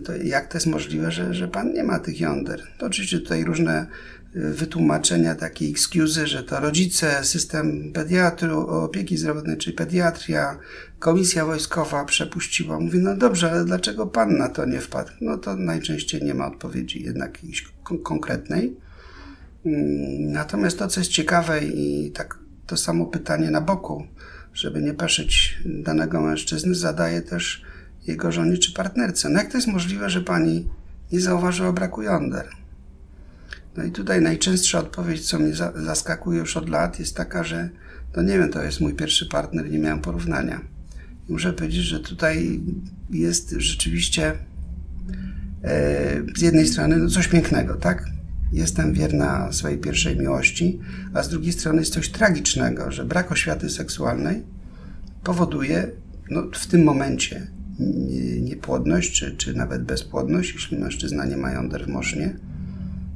[0.04, 2.62] To jak to jest możliwe, że, że pan nie ma tych jąder?
[2.78, 3.86] To oczywiście tutaj różne
[4.34, 10.58] wytłumaczenia, takie excuses, że to rodzice, system pediatru, opieki zdrowotnej, czyli pediatria,
[10.98, 12.80] komisja wojskowa przepuściła.
[12.80, 15.10] Mówi, no dobrze, ale dlaczego pan na to nie wpadł?
[15.20, 18.76] No to najczęściej nie ma odpowiedzi jednak jakiejś konkretnej.
[19.66, 24.06] Mm, natomiast to, co jest ciekawe i tak to samo pytanie na boku,
[24.54, 27.64] żeby nie peszyć danego mężczyzny, zadaje też
[28.06, 29.28] jego żonie czy partnerce.
[29.28, 30.68] No jak to jest możliwe, że pani
[31.12, 32.61] nie zauważyła braku jąder?
[33.76, 37.68] No i tutaj najczęstsza odpowiedź, co mnie zaskakuje już od lat, jest taka, że
[38.16, 40.60] no nie wiem, to jest mój pierwszy partner, nie miałem porównania.
[41.28, 42.60] Muszę powiedzieć, że tutaj
[43.10, 44.32] jest rzeczywiście
[45.64, 48.04] e, z jednej strony no coś pięknego, tak?
[48.52, 50.80] Jestem wierna swojej pierwszej miłości,
[51.14, 54.42] a z drugiej strony jest coś tragicznego, że brak oświaty seksualnej
[55.24, 55.90] powoduje
[56.30, 57.46] no, w tym momencie
[58.40, 62.36] niepłodność, czy, czy nawet bezpłodność, jeśli mężczyzna nie ma jąder w mosznie,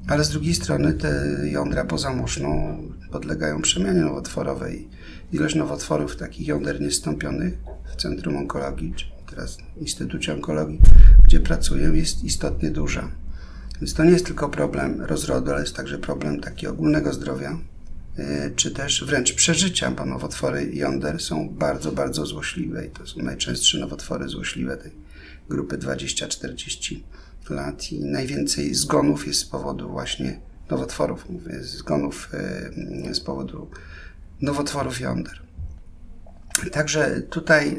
[0.07, 4.89] ale z drugiej strony te jądra pozamoszną podlegają przemianie nowotworowej.
[5.33, 7.55] Ilość nowotworów takich jąder niestąpionych
[7.93, 10.81] w Centrum Onkologii, czy teraz Instytucie Onkologii,
[11.25, 13.11] gdzie pracuję, jest istotnie duża.
[13.81, 17.59] Więc to nie jest tylko problem rozrodu, ale jest także problem takiego ogólnego zdrowia,
[18.19, 23.23] e, czy też wręcz przeżycia, bo nowotwory jąder są bardzo, bardzo złośliwe i to są
[23.23, 24.93] najczęstsze nowotwory złośliwe tej
[25.49, 27.01] grupy 20-40
[27.51, 31.27] lat i najwięcej zgonów jest z powodu właśnie nowotworów,
[31.61, 32.29] zgonów
[33.09, 33.71] e, z powodu
[34.41, 35.43] nowotworów jąder.
[36.73, 37.79] Także tutaj e,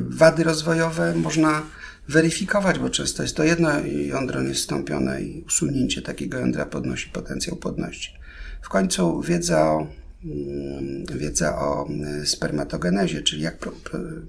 [0.00, 1.62] wady rozwojowe można
[2.08, 8.18] weryfikować, bo często jest to jedno jądro niestąpione i usunięcie takiego jądra podnosi potencjał płodności.
[8.62, 9.86] W końcu wiedza o,
[10.24, 11.88] mm, wiedza o
[12.22, 13.58] e, spermatogenezie, czyli jak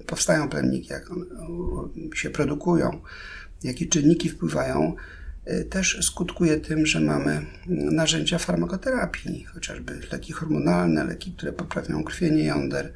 [0.06, 1.24] powstają plemniki, jak one
[2.14, 3.00] się produkują,
[3.64, 4.94] jakie czynniki wpływają,
[5.48, 12.44] y, też skutkuje tym, że mamy narzędzia farmakoterapii, chociażby leki hormonalne, leki, które poprawiają krwienie
[12.44, 12.92] jąder,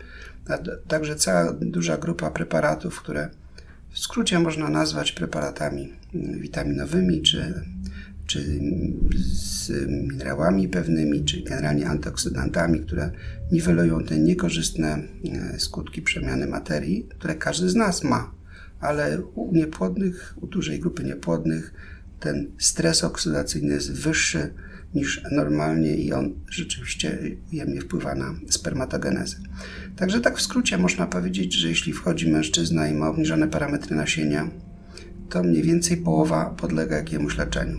[0.48, 3.28] a także cała duża grupa preparatów, które
[3.90, 7.54] w skrócie można nazwać preparatami witaminowymi, czy,
[8.26, 8.60] czy
[9.16, 13.10] z minerałami pewnymi, czy generalnie antyoksydantami, które
[13.52, 14.98] niwelują te niekorzystne
[15.54, 18.34] e, skutki przemiany materii, które każdy z nas ma
[18.84, 21.74] ale u niepłodnych, u dużej grupy niepłodnych,
[22.20, 24.54] ten stres oksydacyjny jest wyższy
[24.94, 27.18] niż normalnie i on rzeczywiście
[27.52, 29.36] ujemnie wpływa na spermatogenezę.
[29.96, 34.50] Także tak w skrócie można powiedzieć, że jeśli wchodzi mężczyzna i ma obniżone parametry nasienia,
[35.30, 37.78] to mniej więcej połowa podlega jakiemuś leczeniu.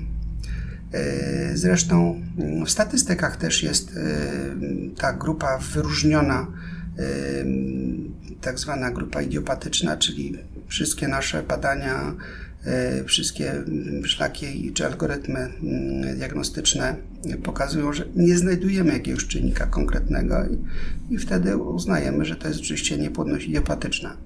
[0.92, 2.22] E, zresztą
[2.66, 4.02] w statystykach też jest e,
[4.98, 6.48] ta grupa wyróżniona,
[8.42, 12.16] tak zwana grupa idiopatyczna, czyli wszystkie nasze badania,
[12.66, 13.54] e, wszystkie
[14.04, 16.96] szlaki czy algorytmy mm, diagnostyczne
[17.44, 22.98] pokazują, że nie znajdujemy jakiegoś czynnika konkretnego i, i wtedy uznajemy, że to jest rzeczywiście
[22.98, 24.18] niepłodność idiopatyczna.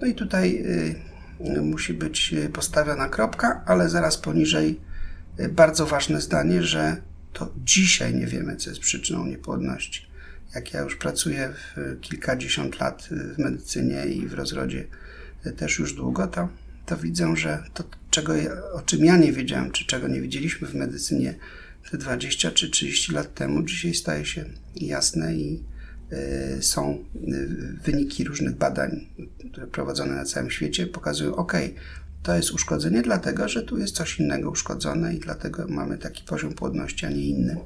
[0.00, 0.64] No i tutaj
[1.46, 4.80] y, musi być postawiona kropka, ale zaraz poniżej
[5.50, 6.96] bardzo ważne zdanie, że
[7.32, 10.07] to dzisiaj nie wiemy, co jest przyczyną niepłodności.
[10.54, 14.86] Jak ja już pracuję w kilkadziesiąt lat w medycynie i w rozrodzie
[15.56, 16.48] też już długo, to,
[16.86, 18.32] to widzę, że to, czego,
[18.72, 21.34] o czym ja nie wiedziałem, czy czego nie widzieliśmy w medycynie
[21.90, 24.44] te 20 czy 30 lat temu, dzisiaj staje się
[24.76, 25.62] jasne i
[26.60, 27.04] są
[27.84, 29.06] wyniki różnych badań,
[29.50, 31.52] które prowadzone na całym świecie, pokazują, ok,
[32.22, 36.54] to jest uszkodzenie dlatego, że tu jest coś innego uszkodzone i dlatego mamy taki poziom
[36.54, 37.56] płodności, a nie inny.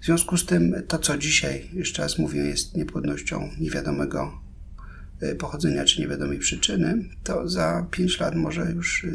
[0.00, 4.40] W związku z tym to, co dzisiaj, jeszcze raz mówię, jest niepłodnością niewiadomego
[5.22, 9.06] y, pochodzenia czy niewiadomej przyczyny, to za 5 lat może już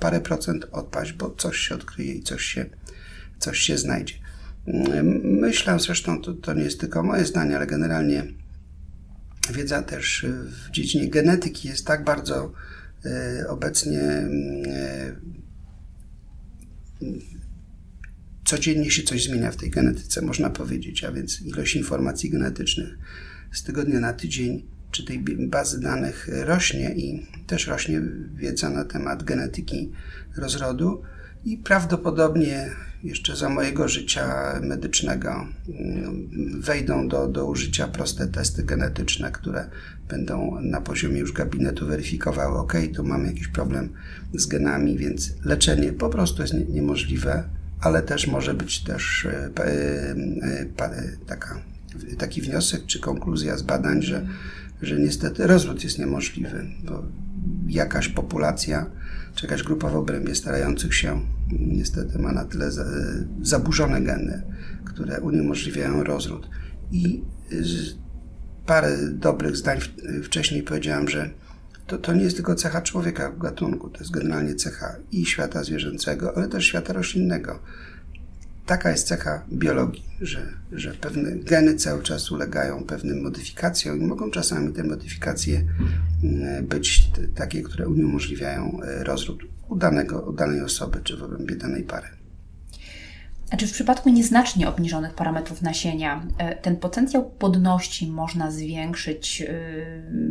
[0.00, 2.66] parę procent odpaść, bo coś się odkryje i coś się
[3.38, 4.14] coś się znajdzie.
[5.22, 8.24] Myślę zresztą, to, to nie jest tylko moje zdanie, ale generalnie
[9.52, 10.26] wiedza też
[10.66, 12.52] w dziedzinie genetyki jest tak bardzo
[13.04, 15.16] e, obecnie e,
[18.48, 22.98] codziennie się coś zmienia w tej genetyce, można powiedzieć, a więc ilość informacji genetycznych
[23.52, 28.02] z tygodnia na tydzień czy tej bazy danych rośnie i też rośnie
[28.34, 29.92] wiedza na temat genetyki
[30.36, 31.02] rozrodu
[31.44, 32.70] i prawdopodobnie
[33.02, 36.30] jeszcze za mojego życia medycznego mm,
[36.60, 39.70] wejdą do, do użycia proste testy genetyczne, które
[40.08, 43.88] będą na poziomie już gabinetu weryfikowały, ok, tu mamy jakiś problem
[44.34, 50.14] z genami, więc leczenie po prostu jest niemożliwe, ale też może być też e, e,
[50.80, 51.62] e, taka,
[52.18, 54.26] taki wniosek czy konkluzja z badań, że,
[54.82, 57.04] że niestety rozwód jest niemożliwy, bo
[57.66, 58.86] jakaś populacja
[59.34, 62.70] czy jakaś grupa w obrębie starających się niestety ma na tyle
[63.42, 64.42] zaburzone geny,
[64.84, 66.48] które uniemożliwiają rozród.
[66.92, 67.22] I
[68.66, 69.78] parę dobrych zdań
[70.22, 71.30] wcześniej powiedziałem, że
[71.88, 75.64] to, to nie jest tylko cecha człowieka w gatunku, to jest generalnie cecha i świata
[75.64, 77.58] zwierzęcego, ale też świata roślinnego
[78.68, 84.30] taka jest cecha biologii, że, że pewne geny cały czas ulegają pewnym modyfikacjom i mogą
[84.30, 85.64] czasami te modyfikacje
[86.24, 92.17] mm, być takie, które uniemożliwiają e, rozród udanego, udanej osoby czy w obrębie danej pary.
[93.50, 99.54] A czy w przypadku nieznacznie obniżonych parametrów nasienia e, ten potencjał płodności można zwiększyć e,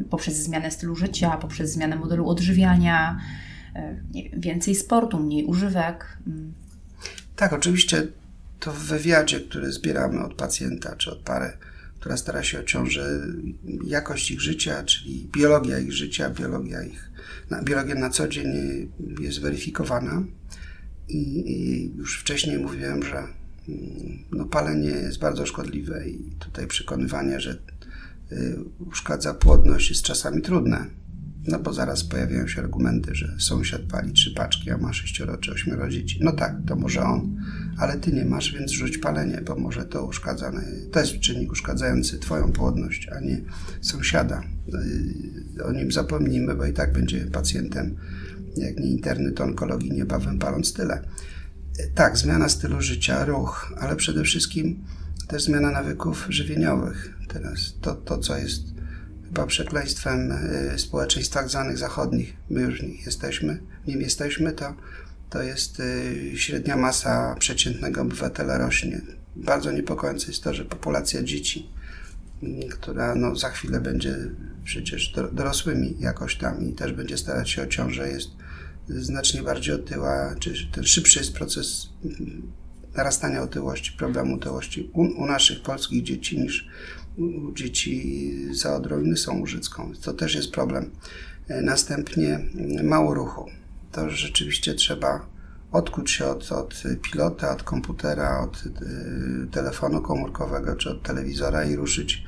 [0.09, 3.19] poprzez zmianę stylu życia, poprzez zmianę modelu odżywiania,
[4.33, 6.17] więcej sportu, mniej używek?
[6.27, 6.53] Mm.
[7.35, 8.07] Tak, oczywiście
[8.59, 11.57] to w wywiadzie, który zbieramy od pacjenta czy od pary,
[11.99, 13.09] która stara się o ciążę,
[13.85, 17.11] jakość ich życia, czyli biologia ich życia, biologia ich,
[17.63, 18.47] biologia na co dzień
[19.19, 20.23] jest weryfikowana.
[21.09, 27.39] I, i już wcześniej mówiłem, że mm, no, palenie jest bardzo szkodliwe i tutaj przekonywanie,
[27.39, 27.57] że
[28.31, 30.85] y, uszkadza płodność jest czasami trudne.
[31.47, 35.51] No bo zaraz pojawiają się argumenty, że sąsiad pali trzy paczki, a ma sześcioro czy
[35.51, 36.19] ośmioro dzieci.
[36.21, 37.37] No tak, to może on,
[37.77, 40.51] ale ty nie masz, więc rzuć palenie, bo może to uszkadza,
[40.91, 43.41] to jest czynnik uszkadzający twoją płodność, a nie
[43.81, 44.43] sąsiada.
[45.57, 47.95] Y, o nim zapomnimy, bo i tak będzie pacjentem,
[48.65, 51.01] jak nie interny, to onkologii niebawem paląc tyle.
[51.95, 54.83] Tak, zmiana stylu życia, ruch, ale przede wszystkim
[55.27, 57.13] też zmiana nawyków żywieniowych.
[57.27, 58.61] Teraz to, to co jest
[59.25, 64.73] chyba przekleństwem y, społeczeństw tak zwanych zachodnich, my już jesteśmy, nim jesteśmy, to,
[65.29, 69.01] to jest y, średnia masa przeciętnego obywatela rośnie.
[69.35, 71.69] Bardzo niepokojące jest to, że populacja dzieci,
[72.69, 74.15] która no, za chwilę będzie
[74.63, 78.29] przecież dorosłymi jakoś tam i też będzie starać się o ciążę, jest
[78.89, 82.51] znacznie bardziej otyła, czy ten szybszy jest proces mm,
[82.95, 86.67] narastania otyłości, problemu otyłości u, u naszych polskich dzieci niż
[87.53, 89.91] dzieci za Odrojny są użycką.
[90.01, 90.91] To też jest problem.
[91.47, 92.39] E, następnie
[92.83, 93.45] mało ruchu.
[93.91, 95.37] To rzeczywiście trzeba
[95.71, 101.75] odkuć się od, od pilota, od komputera, od y, telefonu komórkowego czy od telewizora i
[101.75, 102.23] ruszyć.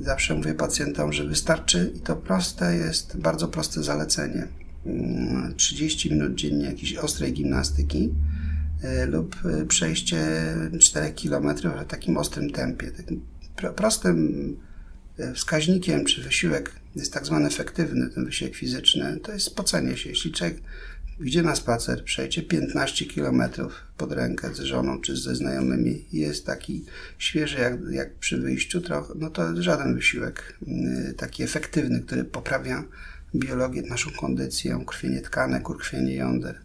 [0.00, 4.48] Zawsze mówię pacjentom, że wystarczy i to proste jest, bardzo proste zalecenie.
[5.56, 8.10] 30 mm, minut dziennie jakiejś ostrej gimnastyki
[8.84, 9.36] y, lub
[9.68, 10.26] przejście
[10.80, 13.20] 4 km w takim ostrym tempie, takim
[13.76, 14.56] prostym
[15.18, 20.10] e, wskaźnikiem, czy wysiłek jest tak zwany efektywny, ten wysiłek fizyczny, to jest spocenie się.
[20.10, 20.60] Jeśli człowiek
[21.20, 23.42] idzie na spacer, przejdzie 15 km
[23.96, 26.84] pod rękę z żoną czy ze znajomymi i jest taki
[27.18, 32.84] świeży jak, jak przy wyjściu trochę, no to żaden wysiłek mm, taki efektywny, który poprawia
[33.34, 36.60] biologię, naszą kondycję, krwienie tkanek, ukrwienie jąder,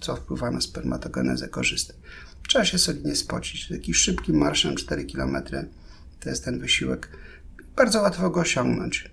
[0.00, 1.94] co wpływa na spermatogenezę korzystnie.
[2.48, 3.68] Trzeba się solidnie spocić.
[3.68, 5.36] Taki szybkim marszem 4 km
[6.20, 7.08] to jest ten wysiłek.
[7.76, 9.10] Bardzo łatwo go osiągnąć.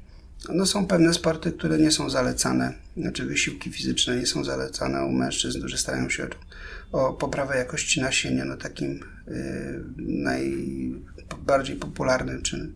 [0.50, 5.12] No są pewne sporty, które nie są zalecane, znaczy wysiłki fizyczne nie są zalecane u
[5.12, 6.28] mężczyzn, którzy starają się
[6.92, 8.46] o poprawę jakości nasienia.
[8.46, 12.72] No takim y, najbardziej popularnym czy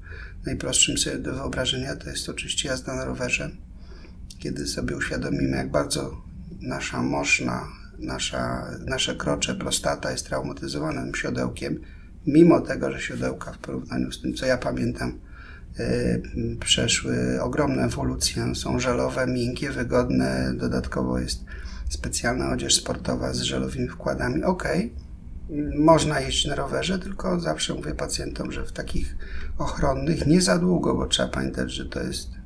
[0.45, 3.51] najprostszym sobie do wyobrażenia to jest oczywiście jazda na rowerze.
[4.39, 6.21] Kiedy sobie uświadomimy, jak bardzo
[6.61, 7.67] nasza moszna,
[7.99, 11.79] nasza, nasze krocze, prostata jest traumatyzowanym siodełkiem,
[12.27, 15.19] mimo tego, że siodełka w porównaniu z tym, co ja pamiętam,
[15.79, 18.55] yy, przeszły ogromne ewolucje.
[18.55, 20.53] Są żelowe, miękkie, wygodne.
[20.57, 21.45] Dodatkowo jest
[21.89, 24.43] specjalna odzież sportowa z żelowymi wkładami.
[24.43, 24.63] Ok,
[25.77, 29.15] można jeździć na rowerze, tylko zawsze mówię pacjentom, że w takich
[29.57, 32.40] ochronnych nie za długo, bo trzeba pamiętać, że to jest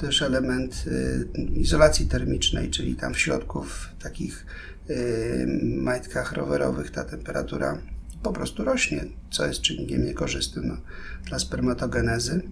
[0.00, 4.46] też element y, izolacji termicznej, czyli tam w środku w takich
[4.90, 7.78] y, majtkach rowerowych ta temperatura
[8.22, 10.76] po prostu rośnie, co jest czynnikiem niekorzystnym no,
[11.24, 12.42] dla spermatogenezy.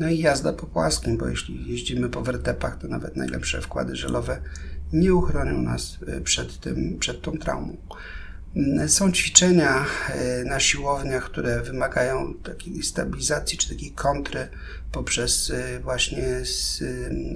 [0.00, 4.40] No i jazda po płaskim, bo jeśli jeździmy po wertepach, to nawet najlepsze wkłady żelowe
[4.92, 7.76] nie uchronią nas y, przed, tym, przed tą traumą.
[8.86, 9.86] Są ćwiczenia
[10.44, 14.48] na siłowniach, które wymagają takiej stabilizacji czy takiej kontry
[14.92, 16.24] poprzez e, właśnie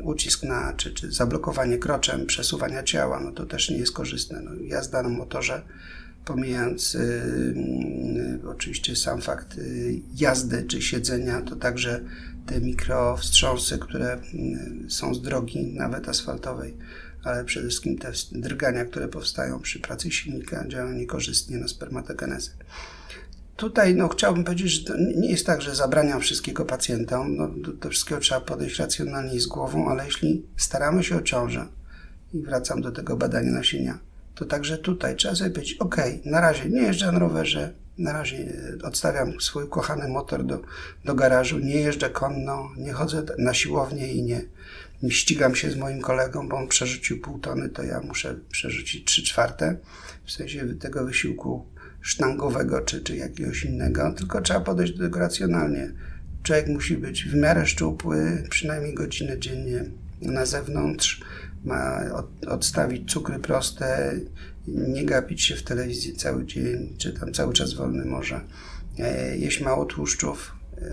[0.02, 3.20] ucisk na, czy, czy zablokowanie kroczem przesuwania ciała.
[3.20, 4.40] No to też nie jest korzystne.
[4.40, 5.62] No, jazda na motorze,
[6.24, 6.98] pomijając y,
[8.44, 12.00] y, oczywiście sam fakt y, jazdy czy siedzenia, to także
[12.46, 14.18] te mikrowstrząsy, które
[14.88, 16.76] są z drogi, nawet asfaltowej,
[17.22, 22.50] ale przede wszystkim te drgania, które powstają przy pracy silnika, działają niekorzystnie na spermatogenezę.
[23.56, 27.36] Tutaj no, chciałbym powiedzieć, że nie jest tak, że zabraniam wszystkiego pacjentom.
[27.36, 31.22] No, do, do wszystkiego trzeba podejść racjonalnie i z głową, ale jeśli staramy się o
[31.22, 31.66] ciążę,
[32.34, 33.98] i wracam do tego badania nasienia,
[34.34, 38.52] to także tutaj trzeba sobie powiedzieć, ok, na razie nie jeżdżę na rowerze, na razie
[38.82, 40.60] odstawiam swój kochany motor do,
[41.04, 44.44] do garażu, nie jeżdżę konno, nie chodzę na siłownię i nie,
[45.10, 49.22] ścigam się z moim kolegą, bo on przerzucił pół tony, to ja muszę przerzucić trzy
[49.22, 49.76] czwarte,
[50.24, 51.66] w sensie tego wysiłku
[52.04, 55.92] sztangowego czy, czy jakiegoś innego, tylko trzeba podejść do tego racjonalnie.
[56.42, 59.84] Człowiek musi być w miarę szczupły, przynajmniej godzinę dziennie
[60.22, 61.20] na zewnątrz,
[61.64, 62.00] ma
[62.48, 64.14] odstawić cukry proste,
[64.68, 68.40] nie gapić się w telewizji cały dzień, czy tam cały czas wolny może,
[68.98, 70.84] e, jeść mało tłuszczów, e,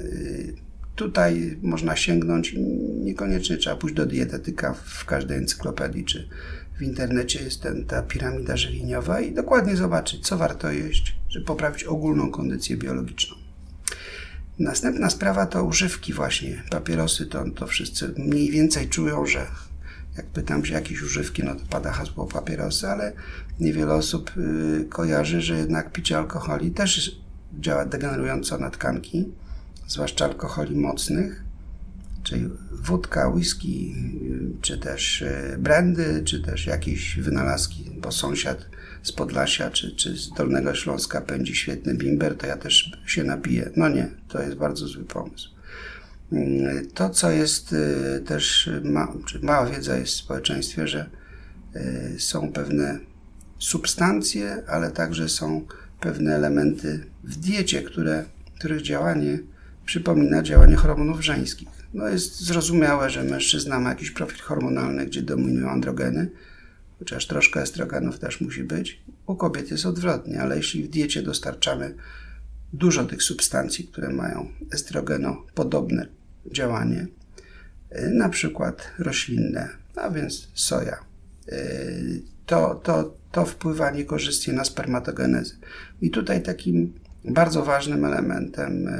[0.96, 2.56] Tutaj można sięgnąć,
[3.04, 6.28] niekoniecznie trzeba pójść do dietetyka w każdej encyklopedii czy
[6.82, 11.84] w internecie jest ten, ta piramida żywieniowa i dokładnie zobaczyć, co warto jeść, żeby poprawić
[11.84, 13.36] ogólną kondycję biologiczną.
[14.60, 16.64] Następna sprawa to używki właśnie.
[16.70, 19.48] Papierosy to, to wszyscy mniej więcej czują, że
[20.18, 23.14] jak pytam się jakieś używki, no to pada hasło papierosy, ale
[23.60, 27.22] niewiele osób y, kojarzy, że jednak picie alkoholi też
[27.60, 29.32] działa degenerująco na tkanki
[29.88, 31.41] zwłaszcza alkoholi mocnych,
[32.24, 33.96] czyli wódka, whisky,
[34.62, 38.66] czy też e, brandy, czy też jakieś wynalazki, bo sąsiad
[39.04, 43.70] z Podlasia czy, czy z Dolnego Śląska pędzi świetny bimber, to ja też się napiję.
[43.76, 45.50] No nie, to jest bardzo zły pomysł.
[46.32, 51.10] Mm, to, co jest e, też, ma, mała wiedza jest w społeczeństwie, że
[51.76, 53.00] e, są pewne
[53.60, 55.66] substancje, ale także są
[56.00, 59.40] pewne elementy w diecie, które, których działanie
[59.86, 61.81] przypomina działanie hormonów żeńskich.
[61.94, 66.30] No jest zrozumiałe, że mężczyzna ma jakiś profil hormonalny, gdzie dominują androgeny,
[67.00, 69.02] chociaż troszkę estrogenów też musi być.
[69.26, 71.96] U kobiet jest odwrotnie, ale jeśli w diecie dostarczamy
[72.74, 76.08] dużo tych substancji, które mają estrogeno-podobne
[76.52, 77.08] działanie,
[77.92, 80.98] y, na przykład roślinne, a więc soja,
[81.52, 85.56] y, to, to, to wpływa niekorzystnie na spermatogenezę.
[86.02, 86.94] I tutaj takim
[87.26, 88.94] bardzo ważnym elementem, e,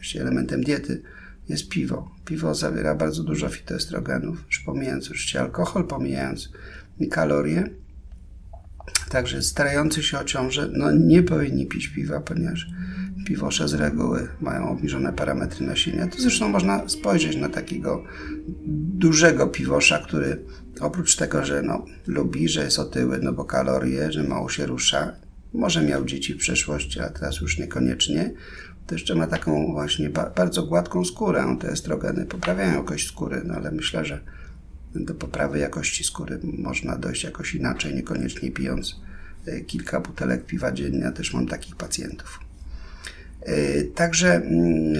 [0.00, 1.02] czy elementem diety
[1.50, 2.10] jest piwo.
[2.24, 6.52] Piwo zawiera bardzo dużo fitoestrogenów, już pomijając oczywiście alkohol, pomijając
[7.10, 7.70] kalorie.
[9.08, 12.66] Także starający się o ciążę no nie powinni pić piwa, ponieważ
[13.26, 16.06] piwosze z reguły mają obniżone parametry nasienia.
[16.06, 18.04] To zresztą można spojrzeć na takiego
[18.94, 20.44] dużego piwosza, który
[20.80, 25.12] oprócz tego, że no, lubi, że jest otyły, no bo kalorie, że mało się rusza,
[25.52, 28.30] może miał dzieci w przeszłości, a teraz już niekoniecznie.
[28.90, 31.56] To jeszcze ma taką właśnie bardzo gładką skórę.
[31.60, 34.20] Te estrogeny poprawiają jakość skóry, no ale myślę, że
[34.94, 39.00] do poprawy jakości skóry można dojść jakoś inaczej, niekoniecznie pijąc
[39.46, 41.12] e, kilka butelek piwa dziennie.
[41.12, 42.40] Też mam takich pacjentów.
[43.40, 44.96] E, także mm,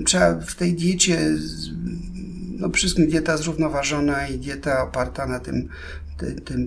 [0.00, 1.18] e, trzeba w tej diecie,
[2.58, 5.68] no wszystkim dieta zrównoważona i dieta oparta na tym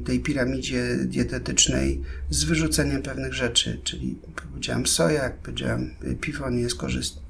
[0.06, 4.20] tej, piramidzie dietetycznej z wyrzuceniem pewnych rzeczy, czyli
[4.52, 7.22] powiedziałem soja, jak powiedziałem piwo nie jest korzystne.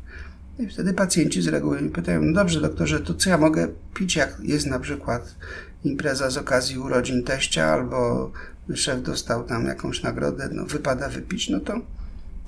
[0.59, 4.15] I wtedy pacjenci z reguły mi pytają, no dobrze doktorze, to co ja mogę pić,
[4.15, 5.35] jak jest na przykład
[5.83, 8.31] impreza z okazji urodzin teścia, albo
[8.73, 11.81] szef dostał tam jakąś nagrodę, no wypada wypić, no to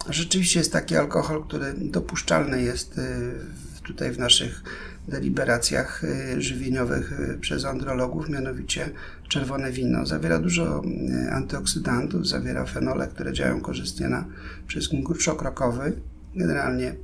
[0.10, 3.04] rzeczywiście jest taki alkohol, który dopuszczalny jest y,
[3.84, 4.64] tutaj w naszych
[5.08, 8.90] deliberacjach y, żywieniowych y, przez andrologów, mianowicie
[9.28, 10.06] czerwone wino.
[10.06, 10.82] Zawiera dużo
[11.32, 14.26] antyoksydantów, zawiera fenole, które działają korzystnie na
[14.68, 15.94] wszystkim gruczoł krokowy.
[16.36, 16.96] Generalnie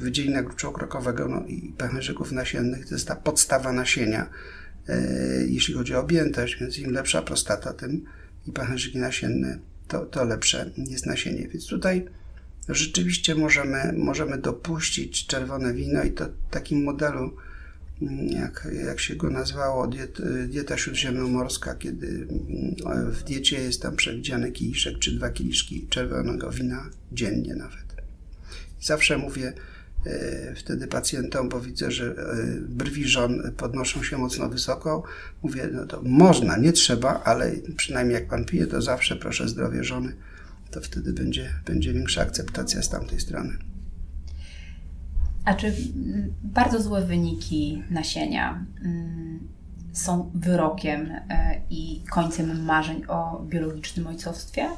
[0.00, 4.30] wydzielina gruczołu krokowego no i pęcherzyków nasiennych to jest ta podstawa nasienia,
[5.46, 8.04] jeśli chodzi o objętość, więc im lepsza prostata, tym
[8.46, 9.58] i pęcherzyki nasienne
[9.88, 11.48] to, to lepsze jest nasienie.
[11.48, 12.06] Więc tutaj
[12.68, 17.36] rzeczywiście możemy, możemy dopuścić czerwone wino i to w takim modelu,
[18.26, 22.26] jak, jak się go nazwało, diet, dieta śródziemnomorska, kiedy
[23.12, 27.84] w diecie jest tam przewidziany kieliszek czy dwa kieliszki czerwonego wina dziennie nawet.
[28.80, 29.52] Zawsze mówię,
[30.06, 32.14] E, wtedy pacjentom, bo widzę, że e,
[32.60, 35.02] brwi żon podnoszą się mocno wysoko.
[35.42, 39.84] Mówię, no to można, nie trzeba, ale przynajmniej jak pan pije, to zawsze proszę zdrowie
[39.84, 40.16] żony.
[40.74, 43.58] To wtedy będzie, będzie większa akceptacja z tamtej strony.
[45.44, 45.74] A czy
[46.42, 49.48] bardzo złe wyniki nasienia mm,
[49.92, 54.68] są wyrokiem e, i końcem marzeń o biologicznym ojcowstwie?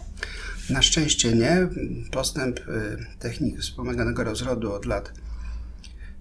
[0.70, 1.68] Na szczęście nie.
[2.10, 2.62] Postęp y,
[3.18, 5.12] technik wspomaganego rozrodu od lat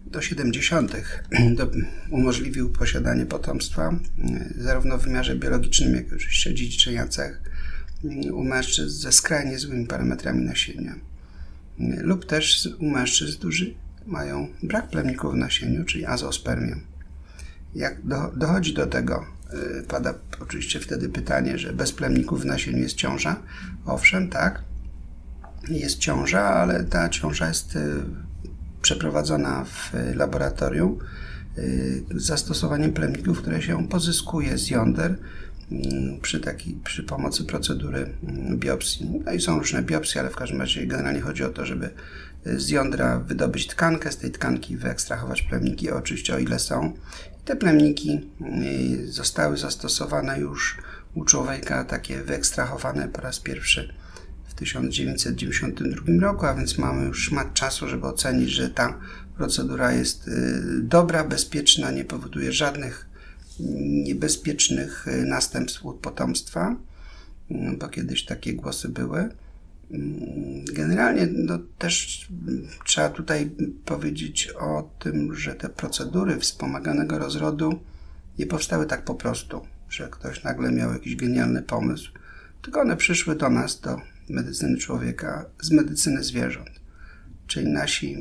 [0.06, 0.96] do 70.
[2.12, 4.00] umożliwił posiadanie potomstwa
[4.58, 7.55] y, zarówno w wymiarze biologicznym, jak i oczywiście dziedziczenia cech
[8.34, 10.96] u mężczyzn ze skrajnie złymi parametrami nasienia
[11.80, 13.74] lub też u mężczyzn, którzy
[14.06, 16.76] mają brak plemników w nasieniu, czyli azospermię.
[17.76, 22.78] Jak do, dochodzi do tego, Y, pada oczywiście wtedy pytanie, że bez plemników w nasieniu
[22.78, 23.36] jest ciąża.
[23.86, 24.62] Owszem, tak,
[25.70, 27.80] jest ciąża, ale ta ciąża jest y,
[28.82, 31.00] przeprowadzona w laboratorium
[31.58, 35.18] y, zastosowaniem plemników, które się pozyskuje z jąder
[36.22, 38.14] przy, taki, przy pomocy procedury
[38.56, 39.22] biopsji.
[39.26, 41.90] No i są różne biopsje, ale w każdym razie generalnie chodzi o to, żeby
[42.46, 46.94] z jądra wydobyć tkankę, z tej tkanki wyekstrahować plemniki, oczywiście o ile są.
[47.46, 48.30] Te plemniki
[49.02, 50.78] y, zostały zastosowane już
[51.16, 53.94] u człowieka, takie wyekstrahowane po raz pierwszy
[54.48, 59.00] w 1992 roku, a więc mamy już szmat czasu, żeby ocenić, że ta
[59.38, 60.32] procedura jest y,
[60.82, 63.15] dobra, bezpieczna, nie powoduje żadnych
[63.60, 66.76] niebezpiecznych y, następstw potomstwa,
[67.80, 69.30] bo kiedyś takie głosy były.
[70.74, 72.28] Generalnie no, też
[72.86, 73.52] trzeba tutaj
[73.86, 77.80] powiedzieć o tym, że te procedury wspomaganego rozrodu
[78.40, 82.12] nie powstały tak po prostu, że ktoś nagle miał jakiś genialny pomysł,
[82.62, 86.70] tylko one przyszły do nas, do medycyny człowieka, z medycyny zwierząt.
[87.48, 88.16] Czyli nasi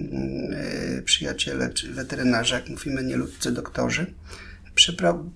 [0.99, 4.14] y, przyjaciele, czy weterynarze, jak mówimy nieludzcy doktorzy,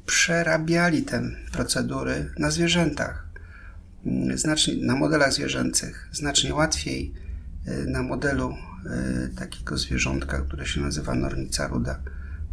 [0.06, 1.22] przerabiali te
[1.52, 3.28] procedury na zwierzętach.
[4.34, 7.14] Znacznie na modelach zwierzęcych, znacznie łatwiej
[7.66, 8.54] e, na modelu
[8.86, 12.00] e, takiego zwierzątka, które się nazywa nornica ruda,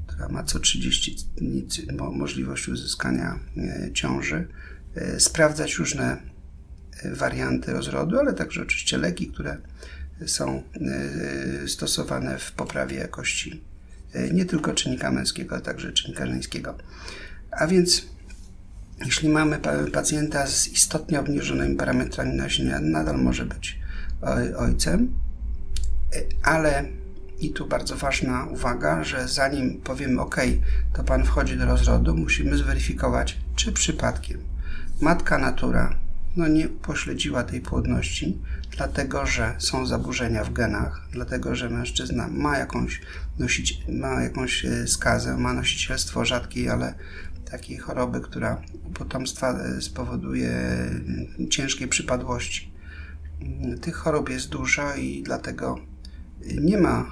[0.08, 1.68] która ma co 30 dni
[2.12, 4.48] możliwość uzyskania e, ciąży,
[5.18, 6.18] sprawdzać różne
[7.06, 9.58] warianty rozrodu, ale także oczywiście leki, które
[10.26, 10.64] są
[11.68, 13.64] stosowane w poprawie jakości
[14.34, 16.76] nie tylko czynnika męskiego, ale także czynnika żeńskiego.
[17.51, 18.05] A więc
[19.05, 19.59] jeśli mamy
[19.93, 23.80] pacjenta z istotnie obniżonymi parametrami nasienia, nadal może być
[24.57, 25.13] ojcem,
[26.43, 26.86] ale
[27.39, 30.36] i tu bardzo ważna uwaga, że zanim powiemy OK,
[30.93, 34.39] to pan wchodzi do rozrodu, musimy zweryfikować, czy przypadkiem
[35.01, 35.95] matka natura
[36.36, 38.42] no nie upośledziła tej płodności,
[38.78, 43.02] dlatego że są zaburzenia w genach, dlatego że mężczyzna ma jakąś,
[43.40, 46.94] nosić, ma jakąś e, skazę, ma nosicielstwo rzadkiej, ale
[47.52, 52.72] takiej choroby, która u potomstwa e, spowoduje mm, ciężkiej przypadłości.
[53.42, 55.80] Mm, tych chorób jest dużo i dlatego
[56.62, 57.06] nie ma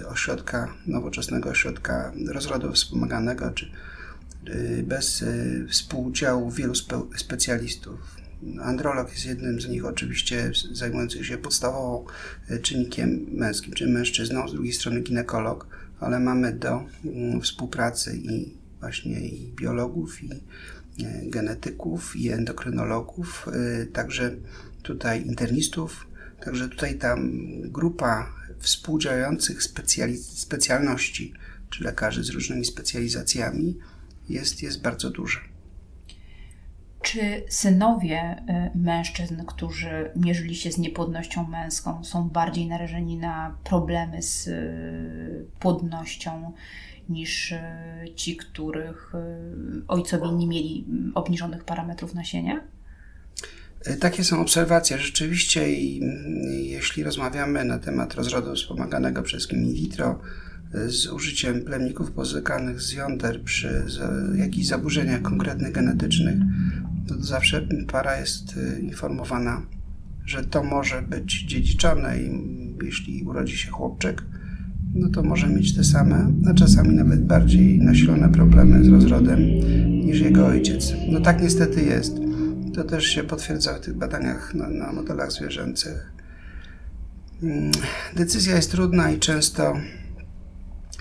[0.00, 3.72] e, ośrodka, nowoczesnego ośrodka rozrodu wspomaganego, czy
[4.82, 5.24] bez
[5.68, 8.21] współudziału wielu spe specjalistów.
[8.62, 12.04] Androlog jest jednym z nich, oczywiście zajmujący się podstawową
[12.62, 15.66] czynnikiem męskim, czyli mężczyzną, z drugiej strony ginekolog,
[16.00, 20.40] ale mamy do mm, współpracy i właśnie i biologów, i e,
[21.26, 24.36] genetyków, i endokrynologów, e, także
[24.82, 26.06] tutaj internistów,
[26.44, 27.16] także tutaj ta
[27.64, 29.62] grupa współdziałających
[30.18, 31.32] specjalności,
[31.70, 33.78] czy lekarzy z różnymi specjalizacjami
[34.28, 35.51] jest, jest bardzo duża.
[37.02, 38.36] Czy synowie
[38.74, 45.46] y, mężczyzn, którzy mierzyli się z niepłodnością męską, są bardziej narażeni na problemy z y,
[45.60, 46.52] płodnością
[47.08, 47.60] niż y,
[48.16, 49.12] ci, których
[49.88, 52.60] ojcowie nie mieli mm, obniżonych parametrów nasienia?
[54.00, 54.98] Takie są obserwacje.
[54.98, 56.00] Rzeczywiście, i,
[56.62, 60.20] jeśli rozmawiamy na temat rozrodu wspomaganego przez in vitro,
[60.86, 63.86] z użyciem plemników pozykanych z jąder przy
[64.36, 66.36] jakichś zaburzeniach konkretnych genetycznych,
[67.16, 69.66] to zawsze para jest y, informowana,
[70.24, 72.30] że to może być dziedziczone i
[72.84, 74.22] jeśli urodzi się chłopczyk,
[74.94, 79.40] no to może mieć te same, a czasami nawet bardziej nasilone problemy z rozrodem
[80.06, 80.92] niż jego ojciec.
[81.08, 82.16] No tak niestety jest.
[82.74, 86.12] To też się potwierdza w tych badaniach na, na modelach zwierzęcych.
[87.42, 87.70] Mm,
[88.16, 89.74] decyzja jest trudna i często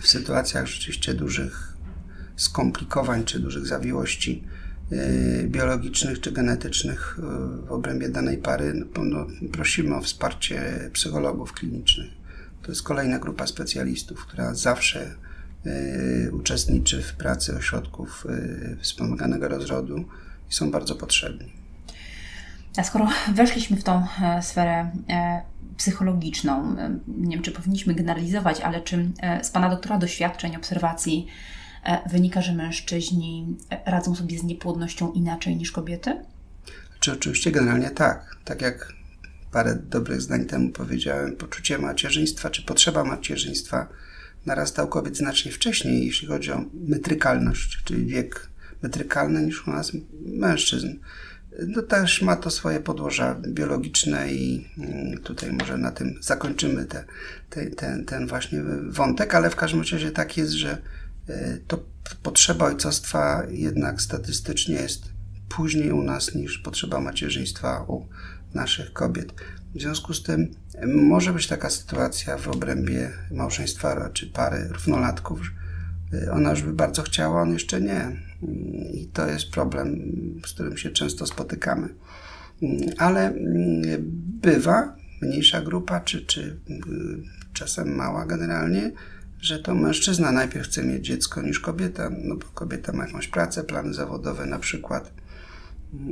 [0.01, 1.77] w sytuacjach rzeczywiście dużych
[2.35, 4.43] skomplikowań czy dużych zawiłości
[5.47, 12.11] biologicznych czy genetycznych y, w obrębie danej pary, no, no, prosimy o wsparcie psychologów klinicznych.
[12.63, 15.15] To jest kolejna grupa specjalistów, która zawsze
[15.65, 18.27] y, uczestniczy w pracy ośrodków
[18.81, 20.05] wspomaganego rozrodu
[20.49, 21.51] i są bardzo potrzebni.
[22.77, 25.41] A skoro weszliśmy w tą e, sferę e,
[25.77, 26.75] psychologiczną.
[27.07, 31.60] Nie wiem, czy powinniśmy generalizować, ale czy e, z Pana doktora doświadczeń, obserwacji e,
[32.09, 36.25] wynika, że mężczyźni e, radzą sobie z niepłodnością inaczej niż kobiety?
[36.99, 38.35] Czy oczywiście generalnie tak.
[38.45, 38.93] Tak jak
[39.51, 43.87] parę dobrych zdań temu powiedziałem, poczucie macierzyństwa czy potrzeba macierzyństwa
[44.45, 48.49] narasta u kobiet znacznie wcześniej, jeśli chodzi o metrykalność, czyli wiek
[48.81, 49.91] metrykalny niż u nas
[50.25, 50.97] mężczyzn
[51.67, 57.03] no też ma to swoje podłoża biologiczne i mm, tutaj może na tym zakończymy te,
[57.49, 60.77] te, ten, ten właśnie wątek, ale w każdym razie tak jest, że e,
[61.67, 61.83] to
[62.23, 65.11] potrzeba ojcostwa jednak statystycznie jest
[65.49, 68.07] później u nas niż potrzeba macierzyństwa u
[68.53, 69.33] naszych kobiet.
[69.75, 70.51] W związku z tym
[70.87, 75.41] może być taka sytuacja w obrębie małżeństwa czy pary równolatków,
[76.13, 78.07] Y, ona już by bardzo chciała, on jeszcze nie.
[78.43, 78.47] Y,
[78.93, 79.95] I to jest problem,
[80.45, 81.87] z którym się często spotykamy.
[82.63, 83.33] Y, ale
[84.41, 86.59] bywa mniejsza grupa, czy, czy
[87.53, 88.91] czasem mała generalnie,
[89.41, 93.63] że to mężczyzna najpierw chce mieć dziecko niż kobieta, no bo kobieta ma jakąś pracę,
[93.63, 95.13] plany zawodowe na przykład,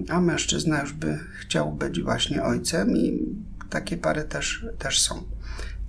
[0.10, 3.36] a mężczyzna już by chciał być właśnie ojcem i
[3.70, 5.24] takie pary też, też są.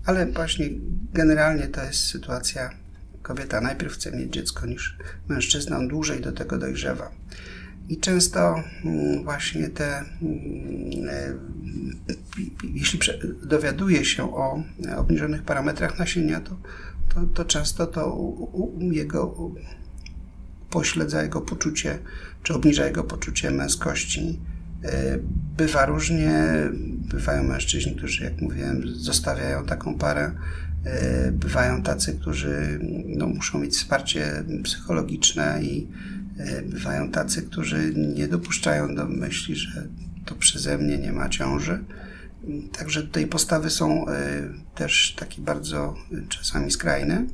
[0.07, 0.70] Ale właśnie
[1.12, 2.70] generalnie to jest sytuacja
[3.22, 4.97] Kobieta najpierw chce mieć dziecko niż
[5.28, 7.11] mężczyzna, on dłużej do tego dojrzewa.
[7.88, 11.34] I często mm, właśnie te, mm, e,
[12.74, 13.01] jeśli
[13.43, 14.62] dowiaduje się o
[14.97, 16.57] obniżonych parametrach nasienia, to,
[17.15, 18.19] to, to często to
[18.91, 19.35] jego
[20.71, 21.99] pośledza jego poczucie,
[22.43, 24.41] czy obniża jego poczucie męskości.
[24.85, 25.19] E,
[25.57, 26.45] bywa różnie,
[27.13, 30.33] bywają mężczyźni, którzy, jak mówiłem, zostawiają taką parę
[30.85, 35.89] E, bywają tacy, którzy no, muszą mieć wsparcie psychologiczne i
[36.39, 39.87] e, bywają tacy, którzy nie dopuszczają do myśli, że
[40.25, 41.85] to przeze mnie nie ma ciąży.
[42.78, 44.12] Także tutaj postawy są e,
[44.74, 45.95] też takie bardzo
[46.28, 47.26] czasami skrajne,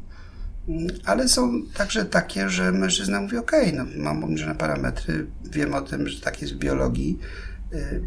[1.05, 6.09] ale są także takie, że mężczyzna mówi: OK, no, mam obniżone parametry, wiem o tym,
[6.09, 7.19] że tak jest w biologii,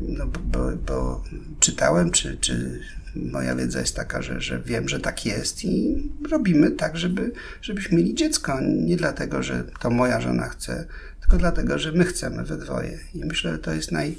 [0.02, 1.24] no, bo, bo
[1.60, 2.80] czytałem, czy, czy
[3.16, 5.96] moja wiedza jest taka, że, że wiem, że tak jest i
[6.32, 7.32] robimy tak, żeby,
[7.62, 8.60] żebyśmy mieli dziecko.
[8.62, 10.88] Nie dlatego, że to moja żona chce,
[11.20, 13.00] tylko dlatego, że my chcemy we dwoje.
[13.14, 14.18] I myślę, że to jest naj,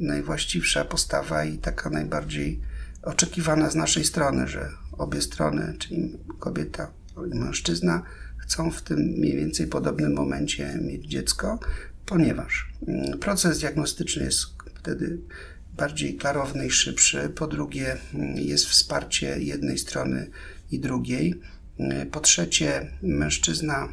[0.00, 2.60] najwłaściwsza postawa i taka najbardziej
[3.02, 6.90] oczekiwana z naszej strony, że obie strony, czyli kobieta
[7.32, 8.02] i mężczyzna,
[8.36, 11.58] chcą w tym mniej więcej podobnym momencie mieć dziecko,
[12.06, 15.18] ponieważ mm, proces diagnostyczny jest wtedy
[15.76, 17.28] bardziej klarowny i szybszy.
[17.28, 17.96] Po drugie,
[18.34, 20.30] jest wsparcie jednej strony
[20.70, 21.40] i drugiej.
[22.10, 23.88] Po trzecie, mężczyzna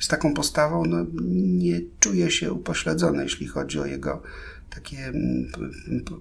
[0.00, 4.22] z taką postawą no, nie czuje się upośledzony, jeśli chodzi o jego
[4.70, 5.52] takie mm,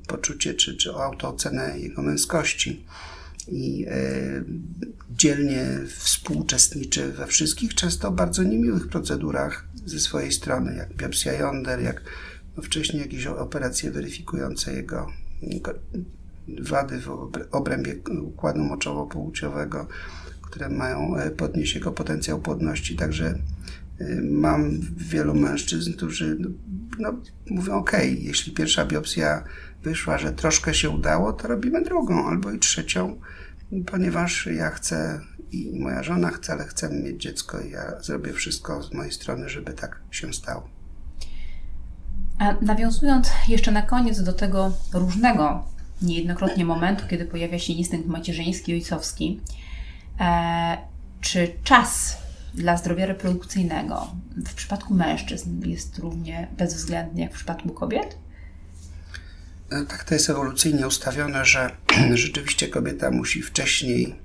[0.08, 2.86] poczucie czy, czy autoocenę jego męskości.
[3.48, 3.94] I e,
[5.10, 12.02] dzielnie współuczestniczy we wszystkich, często bardzo niemiłych procedurach ze swojej strony, jak biopsja jąder, jak
[12.58, 15.08] no wcześniej jakieś operacje weryfikujące jego
[16.48, 19.86] wady w obrębie układu moczowo-płciowego,
[20.42, 22.96] które mają e, podnieść jego potencjał płodności.
[22.96, 23.40] Także
[24.24, 26.50] mam wielu mężczyzn, którzy no,
[27.00, 27.14] no,
[27.50, 29.44] mówią: OK, jeśli pierwsza biopsja
[29.84, 33.20] wyszła, że troszkę się udało, to robimy drugą albo i trzecią,
[33.86, 35.22] ponieważ ja chcę
[35.52, 39.50] i moja żona chce, ale chcemy mieć dziecko i ja zrobię wszystko z mojej strony,
[39.50, 40.70] żeby tak się stało.
[42.40, 45.66] A nawiązując jeszcze na koniec do tego różnego
[46.02, 49.42] niejednokrotnie momentu, kiedy pojawia się instynkt macierzyński, ojcowski,
[50.20, 50.78] e,
[51.22, 52.18] czy czas
[52.56, 54.08] dla zdrowia reprodukcyjnego
[54.46, 58.18] w przypadku mężczyzn jest równie bezwzględny jak w przypadku kobiet?
[59.70, 61.72] E, tak to jest ewolucyjnie ustawione, że
[62.14, 64.16] rzeczywiście kobieta musi wcześniej,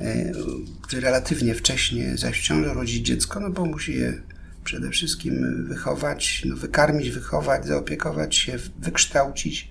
[0.00, 0.32] e,
[0.88, 4.12] czy relatywnie wcześniej zajść w rodzić dziecko, no bo musi je
[4.64, 9.70] przede wszystkim wychować, no wykarmić, wychować, zaopiekować się, wykształcić.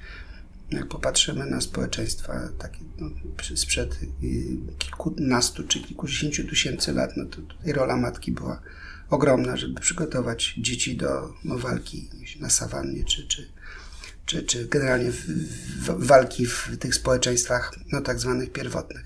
[0.73, 3.09] Jak popatrzymy na społeczeństwa takie no,
[3.55, 4.07] sprzed y,
[4.77, 8.61] kilkunastu czy kilkudziesięciu tysięcy lat, no to tutaj rola matki była
[9.09, 12.09] ogromna, żeby przygotować dzieci do no, walki
[12.39, 13.49] na sawannie czy, czy,
[14.25, 15.25] czy, czy generalnie w,
[15.85, 19.05] w, walki w tych społeczeństwach no, tak zwanych pierwotnych.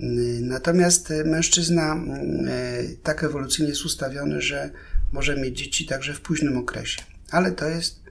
[0.00, 0.04] Y,
[0.42, 4.70] natomiast mężczyzna y, tak ewolucyjnie jest ustawiony, że
[5.12, 7.02] może mieć dzieci także w późnym okresie.
[7.30, 8.07] Ale to jest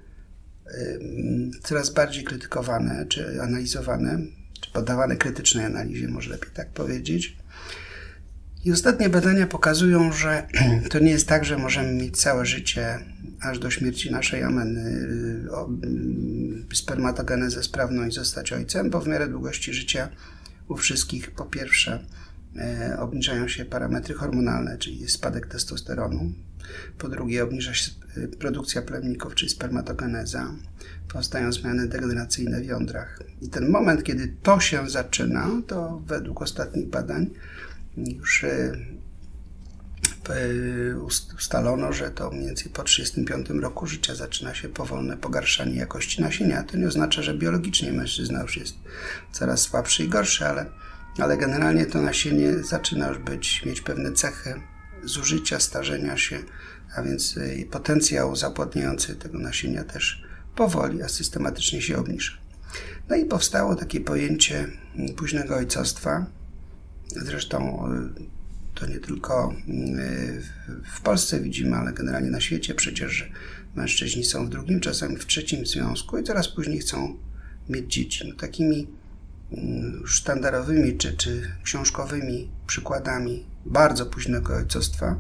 [1.63, 4.20] coraz bardziej krytykowane, czy analizowane,
[4.61, 7.38] czy poddawane krytycznej analizie, może lepiej tak powiedzieć.
[8.65, 10.47] I ostatnie badania pokazują, że
[10.91, 12.99] to nie jest tak, że możemy mieć całe życie,
[13.41, 14.82] aż do śmierci naszej ameny,
[16.72, 20.09] y, spermatogenezę sprawną i zostać ojcem, bo w miarę długości życia
[20.68, 22.05] u wszystkich po pierwsze
[22.99, 26.34] obniżają się parametry hormonalne, czyli jest spadek testosteronu,
[26.97, 30.55] po drugie, obniża się y, produkcja plemników, czyli spermatogeneza.
[31.08, 33.24] Powstają zmiany degeneracyjne w jądrach.
[33.41, 37.30] I ten moment, kiedy to się zaczyna, to według ostatnich badań
[37.97, 38.78] już y,
[41.36, 46.64] ustalono, że to mniej więcej po 35 roku życia zaczyna się powolne pogarszanie jakości nasienia.
[46.64, 48.76] To nie oznacza, że biologicznie mężczyzna już jest
[49.32, 50.66] coraz słabszy i gorszy, ale,
[51.20, 54.53] ale generalnie to nasienie zaczyna już być, mieć pewne cechy
[55.03, 56.39] zużycia, starzenia się,
[56.95, 60.24] a więc y, potencjał zapłodniający tego nasienia też
[60.55, 62.32] powoli, a systematycznie się obniża.
[63.09, 64.68] No i powstało takie pojęcie
[65.18, 66.26] późnego ojcostwa.
[67.07, 70.41] Zresztą y, to nie tylko y,
[70.95, 73.26] w Polsce widzimy, ale generalnie na świecie przecież, że
[73.76, 77.18] mężczyźni są w drugim, czasami w trzecim związku i coraz później chcą
[77.70, 78.30] mieć dzieci.
[78.30, 78.88] No, takimi
[80.06, 85.20] sztandarowymi czy, czy książkowymi przykładami bardzo późnego ojcostwa,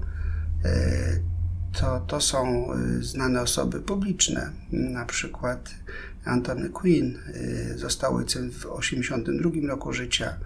[0.65, 1.19] e,
[1.79, 4.51] to, to są e, znane osoby publiczne.
[4.71, 5.69] Na przykład
[6.25, 10.37] Anthony Quinn e, został ojcem w 1982 roku życia,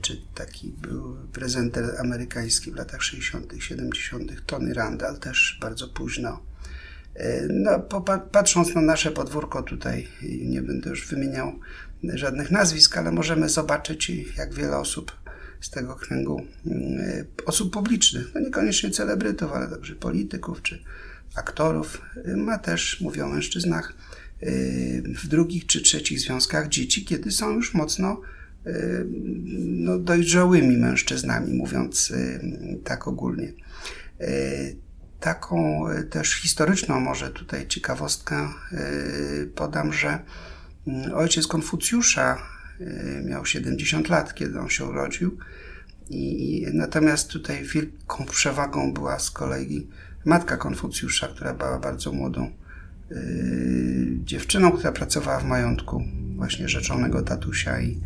[0.00, 6.40] czy taki był prezenter amerykański w latach 60., 70., Tony Randall też bardzo późno.
[7.48, 7.80] No,
[8.32, 10.08] patrząc na nasze podwórko tutaj,
[10.42, 11.52] nie będę już wymieniał
[12.04, 15.20] żadnych nazwisk, ale możemy zobaczyć, jak wiele osób
[15.60, 20.82] z tego kręgu mm, osób publicznych, no niekoniecznie celebrytów, ale także polityków czy
[21.34, 23.92] aktorów, y, ma też, mówią o mężczyznach,
[24.42, 28.20] y, w drugich czy trzecich związkach dzieci, kiedy są już mocno
[28.66, 29.06] y,
[29.58, 32.12] no, dojrzałymi mężczyznami, mówiąc
[32.84, 33.52] tak ogólnie.
[35.20, 38.48] Taką też historyczną może tutaj ciekawostkę
[39.54, 40.18] podam, że
[41.14, 42.38] ojciec Konfucjusza
[42.80, 45.36] Y, miał 70 lat, kiedy on się urodził.
[46.10, 49.86] I, natomiast tutaj wielką przewagą była z kolei
[50.24, 52.50] matka Konfucjusza, która była bardzo młodą
[53.10, 53.16] yy,
[54.24, 56.04] dziewczyną, która pracowała w majątku
[56.36, 58.00] właśnie rzeczonego tatusia i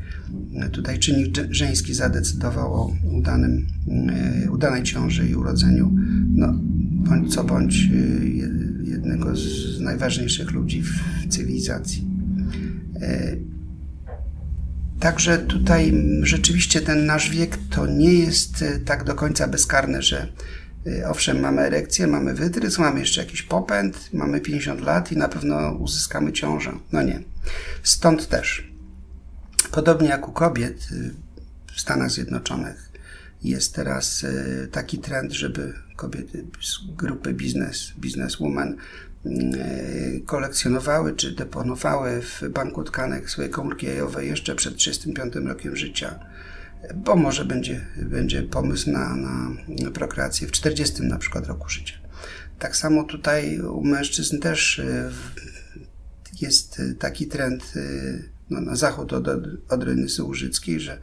[0.72, 3.66] tutaj czynnik żeński zadecydował o udanym,
[4.42, 5.92] yy, udanej ciąży i urodzeniu,
[6.34, 6.54] no,
[7.08, 12.13] bądź co bądź yy, jednego z najważniejszych ludzi w cywilizacji.
[13.00, 13.54] Yy,
[15.04, 20.28] Także tutaj rzeczywiście ten nasz wiek to nie jest e, tak do końca bezkarny, że
[20.86, 25.28] e, owszem, mamy erekcję, mamy wytrysk, mamy jeszcze jakiś popęd, mamy 50 lat i na
[25.28, 26.72] pewno uzyskamy ciążę.
[26.92, 27.22] No nie.
[27.82, 28.72] Stąd też,
[29.70, 31.10] podobnie jak u kobiet e,
[31.74, 32.90] w Stanach Zjednoczonych,
[33.42, 34.26] jest teraz
[34.72, 38.76] taki trend, żeby kobiety z grupy biznes, bizneswoman E,
[40.26, 46.18] kolekcjonowały czy deponowały w banku tkanek swoje komórki jajowe jeszcze przed 35 rokiem życia,
[46.94, 51.94] bo może będzie, będzie pomysł na, na prokreację w 40 na przykład roku życia.
[52.58, 55.10] Tak samo tutaj u mężczyzn też e,
[56.40, 57.80] jest taki trend e,
[58.50, 59.28] no, na zachód od,
[59.68, 60.98] od Rynysy Łużyckiej, że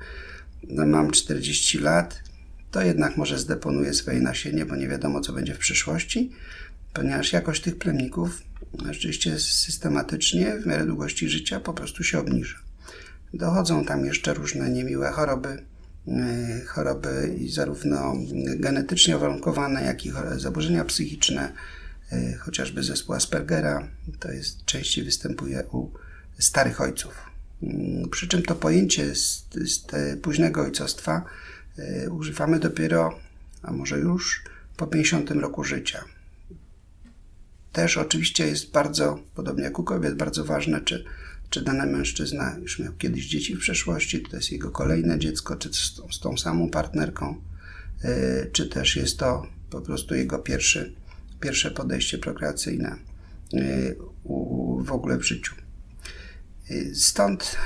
[0.63, 2.23] no, mam 40 lat,
[2.71, 6.31] to jednak może zdeponuję swoje nasienie, bo nie wiadomo, co będzie w przyszłości
[6.93, 8.41] ponieważ jakość tych plemników
[8.91, 12.57] rzeczywiście systematycznie w miarę długości życia po prostu się obniża.
[13.33, 15.65] Dochodzą tam jeszcze różne niemiłe choroby,
[16.07, 18.13] e, choroby zarówno
[18.55, 21.53] genetycznie uwarunkowane, jak i zaburzenia psychiczne,
[22.39, 23.87] chociażby zespół Aspergera,
[24.19, 25.91] to jest częściej występuje u
[26.39, 27.13] starych ojców.
[27.63, 29.85] Mm, przy czym to pojęcie z, z
[30.21, 31.25] późnego ojcostwa
[32.09, 33.19] używamy dopiero,
[33.63, 34.43] a może już
[34.77, 36.03] po 50 roku życia.
[37.71, 41.03] Też oczywiście jest bardzo, podobnie jak u kobiet, bardzo ważne, czy,
[41.49, 45.73] czy dany mężczyzna już miał kiedyś dzieci w przeszłości, to jest jego kolejne dziecko, czy
[45.73, 47.41] z tą, z tą samą partnerką,
[48.03, 48.09] yy,
[48.51, 50.95] czy też jest to po prostu jego pierwszy,
[51.39, 52.97] pierwsze podejście prokreacyjne
[54.23, 55.55] u, w ogóle w życiu.
[56.69, 57.57] Yy, stąd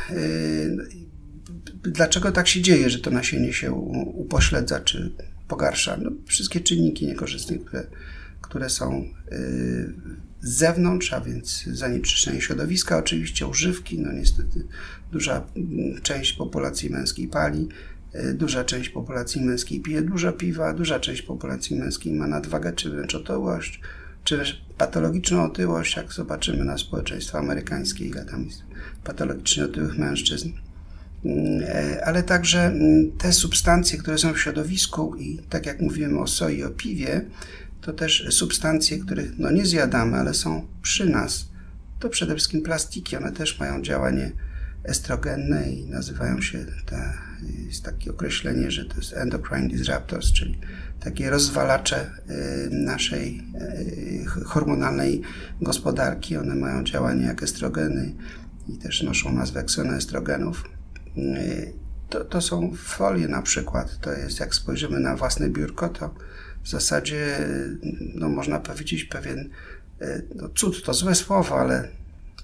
[1.84, 3.74] dlaczego tak się dzieje, że to nasienie się
[4.14, 5.12] upośledza czy
[5.48, 5.98] pogarsza?
[5.98, 7.88] No, wszystkie czynniki niekorzystne, które
[8.56, 9.94] które są y,
[10.42, 14.68] z zewnątrz, a więc zanieczyszczenie środowiska, oczywiście używki, no niestety
[15.12, 15.46] duża
[16.04, 17.68] część populacji męskiej pali,
[18.16, 22.90] y, duża część populacji męskiej pije dużo piwa, duża część populacji męskiej ma nadwagę czy
[22.90, 23.82] wręcz otyłość,
[24.24, 28.64] czy też patologiczną otyłość, jak zobaczymy na społeczeństwo amerykańskie, ile tam jest
[29.04, 30.50] patologicznie otyłych mężczyzn.
[31.26, 36.18] Mm, e, ale także mm, te substancje, które są w środowisku i tak jak mówiłem
[36.18, 37.26] o soi, o piwie,
[37.86, 41.50] to też substancje, których no nie zjadamy, ale są przy nas.
[42.00, 44.32] To przede wszystkim plastiki, one też mają działanie
[44.84, 47.14] estrogenne i nazywają się, te,
[47.68, 50.60] jest takie określenie, że to jest endocrine disruptors, czyli
[51.00, 53.44] takie rozwalacze y, naszej
[54.22, 55.22] y, hormonalnej
[55.62, 56.38] gospodarki.
[56.38, 58.16] One mają działanie jak estrogeny
[58.68, 60.70] i też noszą nazwę ksenoestrogenów.
[61.18, 61.74] Y,
[62.10, 64.00] to, to są folie na przykład.
[64.00, 66.16] To jest, jak spojrzymy na własne biurko, to
[66.66, 67.48] w zasadzie,
[68.16, 69.50] no można powiedzieć, pewien
[70.02, 71.88] e, no cud to złe słowo, ale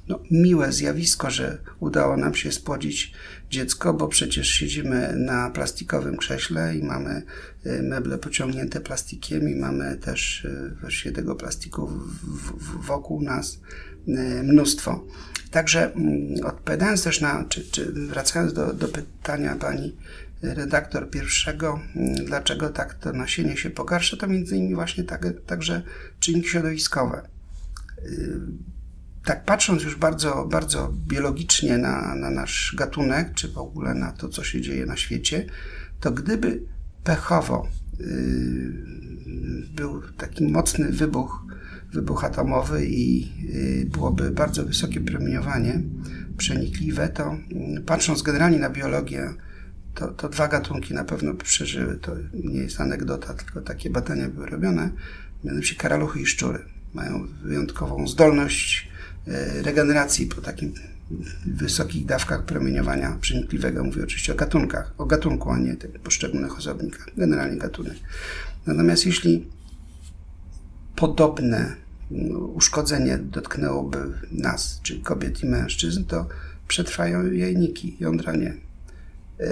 [0.08, 3.14] no, miłe zjawisko, że udało nam się spłodzić
[3.50, 7.22] dziecko, bo przecież siedzimy na plastikowym krześle i mamy
[7.66, 11.90] e, meble pociągnięte plastikiem i mamy też e, właściwie tego plastiku
[12.82, 13.60] wokół nas
[14.44, 15.06] mnóstwo.
[15.52, 19.96] Także mm, odpowiadając też na, czy, czy wracając do, do pytania pani
[20.42, 25.82] redaktor pierwszego, mm, dlaczego tak to nasienie się pogarsza, to między innymi właśnie tak, także
[26.20, 27.28] czynniki środowiskowe.
[28.06, 28.40] Y,
[29.26, 34.30] tak patrząc już bardzo, bardzo biologicznie na, na nasz gatunek, czy w ogóle na to,
[34.30, 35.46] co się dzieje na świecie,
[36.00, 36.62] to gdyby
[37.04, 37.68] pechowo
[38.00, 38.08] yy,
[39.76, 41.46] był taki mocny wybuch,
[41.94, 43.20] wybuch atomowy i
[43.80, 45.82] yy, byłoby bardzo wysokie promieniowanie
[46.38, 49.34] przenikliwe, to yy, patrząc generalnie na biologię,
[49.96, 51.98] to, to dwa gatunki na pewno przeżyły.
[51.98, 54.90] To nie jest anegdota, tylko takie badania były robione.
[55.44, 56.60] Mianowicie karaluchy i szczury.
[56.94, 58.90] Mają wyjątkową zdolność
[59.28, 60.74] e, regeneracji po takim
[61.46, 63.84] wysokich dawkach promieniowania przenikliwego.
[63.84, 67.08] Mówię oczywiście o gatunkach, o gatunku, a nie tych poszczególnych osobnikach.
[67.18, 67.98] Generalnie gatunek.
[68.66, 69.48] Natomiast jeśli
[70.96, 71.76] podobne
[72.12, 73.98] no, uszkodzenie dotknęłoby
[74.32, 76.28] nas, czyli kobiet i mężczyzn, to
[76.68, 78.71] przetrwają jajniki, jądra nie.
[79.42, 79.48] E,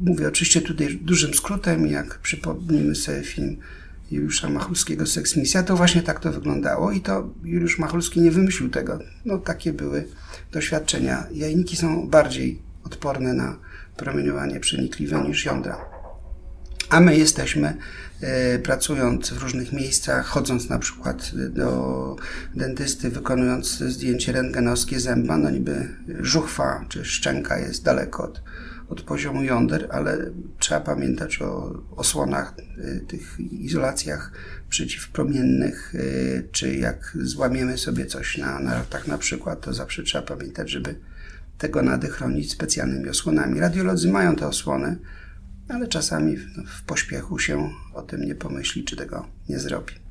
[0.00, 3.56] mówię oczywiście tutaj dużym skrótem, jak przypomnimy sobie film
[4.10, 8.70] Juliusza Machulskiego Seks Misja, to właśnie tak to wyglądało i to Juliusz Machulski nie wymyślił
[8.70, 8.98] tego.
[9.24, 10.08] No takie były
[10.52, 11.26] doświadczenia.
[11.32, 13.58] Jajniki są bardziej odporne na
[13.96, 15.96] promieniowanie przenikliwe niż jądra.
[16.88, 17.76] A my jesteśmy,
[18.20, 22.16] e, pracując w różnych miejscach, chodząc na przykład do
[22.54, 25.88] dentysty, wykonując zdjęcie rentgenowskie zęba, no niby
[26.20, 28.42] żuchwa czy szczęka jest daleko od
[28.88, 34.32] od poziomu jąder, ale trzeba pamiętać o osłonach, y, tych izolacjach
[34.68, 40.70] przeciwpromiennych, y, czy jak złamiemy sobie coś na nartach na przykład, to zawsze trzeba pamiętać,
[40.70, 40.94] żeby
[41.58, 43.60] tego nady chronić specjalnymi osłonami.
[43.60, 44.98] Radiolodzy mają te osłony,
[45.68, 50.05] ale czasami w, w pośpiechu się o tym nie pomyśli, czy tego nie zrobi.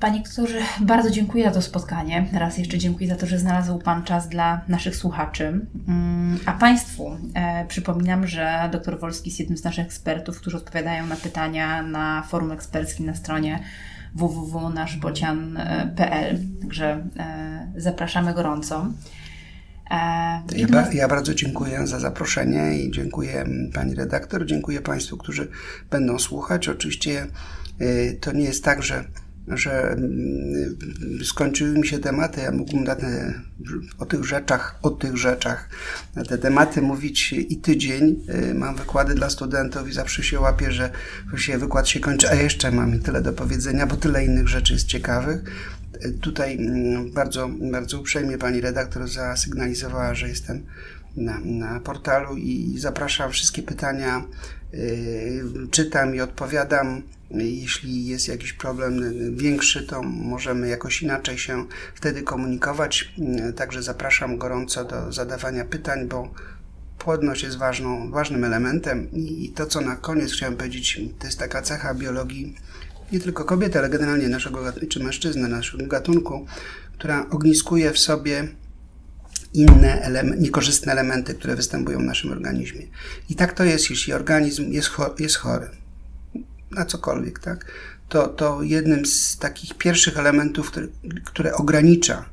[0.00, 2.26] Panie doktorze, bardzo dziękuję za to spotkanie.
[2.32, 5.66] Raz jeszcze dziękuję za to, że znalazł Pan czas dla naszych słuchaczy.
[5.88, 11.06] Mm, a Państwu e, przypominam, że dr Wolski jest jednym z naszych ekspertów, którzy odpowiadają
[11.06, 13.58] na pytania na forum eksperckim na stronie
[14.14, 16.38] www.naszbocian.pl.
[16.60, 18.86] Także e, zapraszamy gorąco.
[19.90, 19.94] E,
[20.56, 23.44] ja, ba, ja, bardzo dziękuję za zaproszenie i dziękuję
[23.74, 25.48] Pani redaktor, dziękuję Państwu, którzy
[25.90, 26.68] będą słuchać.
[26.68, 27.26] Oczywiście
[27.78, 29.04] e, to nie jest tak, że
[29.50, 30.78] że mm,
[31.24, 33.34] skończyły mi się tematy, ja mógłbym na te,
[33.98, 35.68] o tych rzeczach, o tych rzeczach,
[36.14, 38.24] na te tematy mówić i tydzień.
[38.50, 40.90] Y, mam wykłady dla studentów i zawsze się łapię, że
[41.30, 44.86] właściwie wykład się kończy, a jeszcze mam tyle do powiedzenia, bo tyle innych rzeczy jest
[44.86, 45.40] ciekawych.
[46.04, 50.66] Y, tutaj mm, bardzo, bardzo uprzejmie pani redaktor zasygnalizowała, że jestem
[51.16, 54.24] na, na portalu i zapraszam wszystkie pytania,
[54.72, 59.00] yy, czytam i odpowiadam Jeśli jest jakiś problem
[59.36, 63.14] większy, to możemy jakoś inaczej się wtedy komunikować.
[63.56, 66.34] Także zapraszam gorąco do zadawania pytań, bo
[66.98, 71.62] płodność jest ważną, ważnym elementem i to, co na koniec chciałem powiedzieć, to jest taka
[71.62, 72.54] cecha biologii
[73.12, 76.46] nie tylko kobiety, ale generalnie naszego, czy mężczyzny, naszego gatunku,
[76.92, 78.48] która ogniskuje w sobie
[79.54, 82.82] inne elementy, niekorzystne elementy, które występują w naszym organizmie.
[83.30, 85.68] I tak to jest, jeśli organizm jest, jest chory,
[86.70, 87.64] na cokolwiek, tak?
[88.08, 90.86] To, to jednym z takich pierwszych elementów, które,
[91.24, 92.24] które ogranicza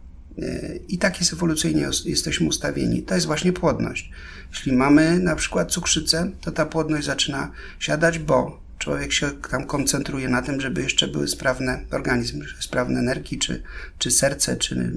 [0.42, 3.04] e, i tak jest ewolucyjnie jesteśmy ustawieni.
[3.04, 4.12] To jest właśnie płodność.
[4.50, 10.30] Jeśli mamy na przykład cukrzycę, to ta płodność zaczyna siadać, bo człowiek się tam koncentruje
[10.30, 13.64] na tym, żeby jeszcze były sprawne organizm, sprawne nerki, czy,
[13.98, 14.92] czy serce, czy,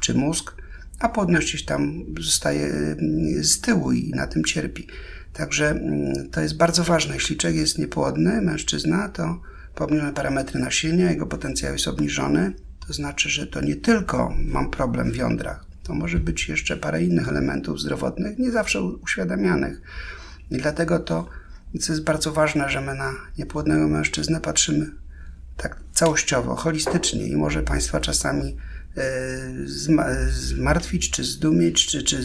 [0.00, 0.54] czy mózg,
[0.98, 4.86] a płodność gdzieś tam zostaje mm, z tyłu i na tym cierpi.
[5.34, 7.14] Także mm, to jest bardzo ważne.
[7.14, 9.40] Jeśli człowiek jest niepłodny, mężczyzna, to
[9.78, 12.52] obniżone parametry nasienia, jego potencjał jest obniżony.
[12.86, 17.02] To znaczy, że to nie tylko mam problem w jądrach, to może być jeszcze parę
[17.02, 19.80] innych elementów zdrowotnych, nie zawsze uświadamianych.
[20.50, 21.28] I dlatego to,
[21.80, 24.86] co jest bardzo ważne, że my na niepłodnego mężczyznę patrzymy
[25.56, 28.56] tak całościowo, holistycznie i może Państwa czasami
[30.36, 32.24] zmartwić, czy zdumieć, czy, czy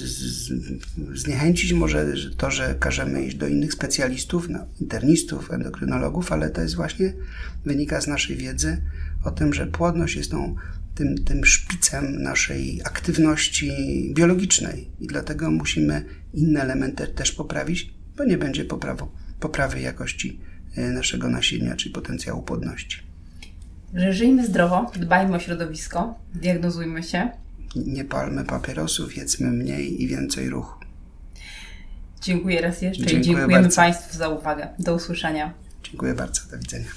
[1.16, 6.76] zniechęcić może to, że każemy iść do innych specjalistów, no, internistów, endokrynologów, ale to jest
[6.76, 7.14] właśnie,
[7.66, 8.82] wynika z naszej wiedzy
[9.24, 10.56] o tym, że płodność jest tą,
[10.96, 13.72] tym, tym szpicem naszej aktywności
[14.16, 14.88] biologicznej.
[15.00, 18.66] I dlatego musimy inne elementy też poprawić, bo nie będzie
[19.40, 20.40] poprawy, jakości
[20.76, 23.09] e, naszego nasienia, czyli potencjału płodności
[23.94, 27.30] że żyjmy zdrowo, dbajmy o środowisko, diagnozujmy się.
[27.76, 30.80] Nie palmy papierosów, jedzmy mniej i więcej ruchu.
[32.22, 33.76] Dziękuję raz jeszcze Dziękuję i dziękujemy bardzo.
[33.76, 34.68] Państwu za uwagę.
[34.80, 35.54] Do usłyszenia.
[35.84, 36.42] Dziękuję bardzo.
[36.52, 36.90] Do widzenia.